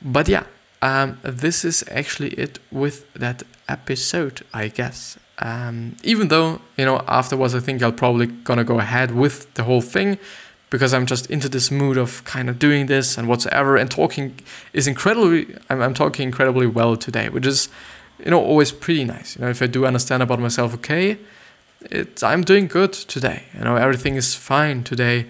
But 0.01 0.27
yeah, 0.27 0.43
um, 0.81 1.19
this 1.23 1.65
is 1.65 1.83
actually 1.89 2.29
it 2.29 2.59
with 2.71 3.11
that 3.13 3.43
episode, 3.67 4.41
I 4.53 4.67
guess. 4.69 5.17
Um, 5.39 5.95
even 6.03 6.27
though 6.27 6.61
you 6.77 6.85
know 6.85 7.03
afterwards, 7.07 7.55
I 7.55 7.59
think 7.59 7.81
I'll 7.81 7.91
probably 7.91 8.27
gonna 8.27 8.63
go 8.63 8.79
ahead 8.79 9.11
with 9.11 9.53
the 9.53 9.63
whole 9.63 9.81
thing 9.81 10.17
because 10.69 10.93
I'm 10.93 11.05
just 11.05 11.29
into 11.31 11.49
this 11.49 11.71
mood 11.71 11.97
of 11.97 12.23
kind 12.25 12.49
of 12.49 12.59
doing 12.59 12.85
this 12.85 13.17
and 13.17 13.27
whatsoever 13.27 13.75
and 13.75 13.89
talking 13.89 14.35
is 14.73 14.87
incredibly. 14.87 15.55
I'm, 15.69 15.81
I'm 15.81 15.93
talking 15.93 16.27
incredibly 16.27 16.67
well 16.67 16.95
today, 16.95 17.29
which 17.29 17.45
is 17.45 17.69
you 18.23 18.31
know 18.31 18.41
always 18.41 18.71
pretty 18.71 19.03
nice. 19.03 19.35
You 19.35 19.43
know, 19.43 19.49
if 19.49 19.61
I 19.61 19.67
do 19.67 19.85
understand 19.85 20.23
about 20.23 20.39
myself, 20.39 20.73
okay, 20.75 21.17
it's 21.81 22.23
I'm 22.23 22.43
doing 22.43 22.67
good 22.67 22.93
today. 22.93 23.43
You 23.57 23.63
know, 23.63 23.75
everything 23.75 24.15
is 24.15 24.35
fine 24.35 24.83
today. 24.83 25.25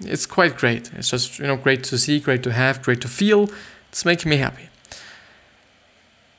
It's 0.00 0.26
quite 0.26 0.56
great. 0.56 0.90
It's 0.94 1.10
just 1.10 1.38
you 1.38 1.46
know 1.46 1.56
great 1.56 1.84
to 1.84 1.98
see, 1.98 2.20
great 2.20 2.42
to 2.44 2.52
have, 2.52 2.82
great 2.82 3.00
to 3.02 3.08
feel. 3.08 3.50
It's 3.88 4.04
making 4.04 4.30
me 4.30 4.36
happy. 4.38 4.68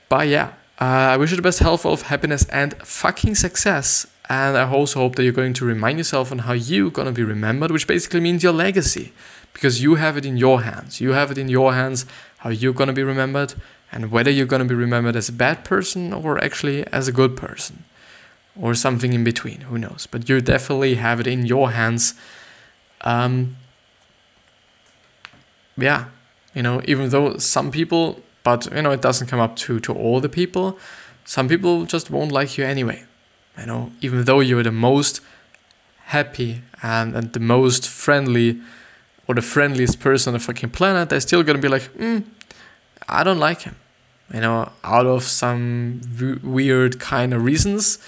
But 0.10 0.28
yeah, 0.28 0.54
uh, 0.82 1.14
I 1.14 1.18
wish 1.18 1.32
you 1.32 1.38
the 1.38 1.42
best 1.42 1.60
health, 1.60 1.86
of 1.86 2.04
happiness, 2.04 2.46
and 2.50 2.74
fucking 2.86 3.36
success. 3.36 4.08
And 4.30 4.58
I 4.58 4.70
also 4.70 5.00
hope 5.00 5.16
that 5.16 5.24
you're 5.24 5.34
going 5.34 5.54
to 5.54 5.66
remind 5.66 5.98
yourself 5.98 6.32
on 6.32 6.40
how 6.40 6.54
you're 6.54 6.92
gonna 6.92 7.12
be 7.12 7.24
remembered, 7.24 7.72
which 7.72 7.88
basically 7.88 8.22
means 8.22 8.42
your 8.42 8.54
legacy, 8.54 9.14
because 9.54 9.84
you 9.84 9.96
have 9.96 10.18
it 10.18 10.26
in 10.26 10.38
your 10.38 10.64
hands. 10.64 11.02
You 11.02 11.12
have 11.12 11.30
it 11.32 11.38
in 11.38 11.50
your 11.50 11.74
hands 11.74 12.06
how 12.40 12.50
you're 12.50 12.74
gonna 12.74 12.94
be 12.94 13.04
remembered, 13.04 13.54
and 13.94 14.10
whether 14.12 14.32
you're 14.32 14.48
gonna 14.48 14.66
be 14.66 14.74
remembered 14.74 15.16
as 15.16 15.30
a 15.30 15.32
bad 15.32 15.64
person 15.64 16.12
or 16.12 16.44
actually 16.44 16.86
as 16.88 17.08
a 17.08 17.12
good 17.12 17.38
person 17.38 17.84
or 18.60 18.74
something 18.74 19.14
in 19.14 19.24
between. 19.24 19.62
Who 19.62 19.78
knows? 19.78 20.08
But 20.10 20.28
you 20.28 20.42
definitely 20.42 20.96
have 20.96 21.20
it 21.20 21.28
in 21.28 21.46
your 21.46 21.72
hands. 21.72 22.16
Um, 23.02 23.56
yeah, 25.78 26.06
you 26.56 26.64
know, 26.64 26.82
even 26.86 27.10
though 27.10 27.38
some 27.38 27.72
people, 27.72 28.22
but 28.44 28.68
you 28.74 28.82
know, 28.82 28.92
it 28.92 29.02
doesn't 29.02 29.28
come 29.28 29.40
up 29.40 29.56
to 29.58 29.80
to 29.80 29.94
all 29.94 30.20
the 30.20 30.30
people. 30.30 30.78
Some 31.24 31.48
people 31.48 31.86
just 31.86 32.10
won't 32.10 32.32
like 32.32 32.58
you 32.58 32.66
anyway. 32.66 33.06
You 33.60 33.68
know, 33.68 33.92
even 34.02 34.24
though 34.26 34.40
you're 34.40 34.64
the 34.64 34.72
most 34.72 35.22
happy 36.06 36.64
and, 36.82 37.16
and 37.16 37.32
the 37.34 37.40
most 37.40 37.88
friendly 37.88 38.60
or 39.28 39.36
the 39.36 39.42
friendliest 39.42 40.00
person 40.00 40.32
on 40.32 40.34
the 40.34 40.44
fucking 40.44 40.72
planet, 40.72 41.10
they're 41.10 41.20
still 41.20 41.44
gonna 41.44 41.60
be 41.60 41.68
like, 41.68 41.94
mm, 41.94 42.24
I 43.08 43.24
don't 43.24 43.40
like 43.40 43.62
him. 43.62 43.76
You 44.34 44.42
know, 44.42 44.72
out 44.84 45.06
of 45.06 45.24
some 45.24 46.02
w- 46.18 46.40
weird 46.44 47.00
kind 47.00 47.34
of 47.34 47.44
reasons 47.44 48.00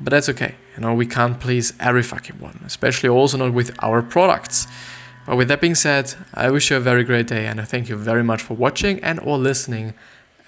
but 0.00 0.10
that's 0.10 0.28
okay. 0.28 0.54
You 0.76 0.82
know, 0.82 0.94
we 0.94 1.06
can't 1.06 1.38
please 1.38 1.72
every 1.80 2.02
fucking 2.02 2.38
one, 2.40 2.62
especially 2.66 3.08
also 3.08 3.36
not 3.36 3.52
with 3.52 3.72
our 3.82 4.02
products. 4.02 4.66
But 5.26 5.36
with 5.36 5.48
that 5.48 5.60
being 5.60 5.74
said, 5.74 6.14
I 6.34 6.50
wish 6.50 6.70
you 6.70 6.76
a 6.76 6.80
very 6.80 7.04
great 7.04 7.26
day 7.26 7.46
and 7.46 7.60
I 7.60 7.64
thank 7.64 7.88
you 7.88 7.96
very 7.96 8.24
much 8.24 8.42
for 8.42 8.54
watching 8.54 9.02
and 9.04 9.20
or 9.20 9.38
listening, 9.38 9.94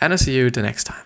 and 0.01 0.13
I'll 0.13 0.19
see 0.19 0.35
you 0.35 0.51
the 0.51 0.63
next 0.63 0.85
time. 0.85 1.05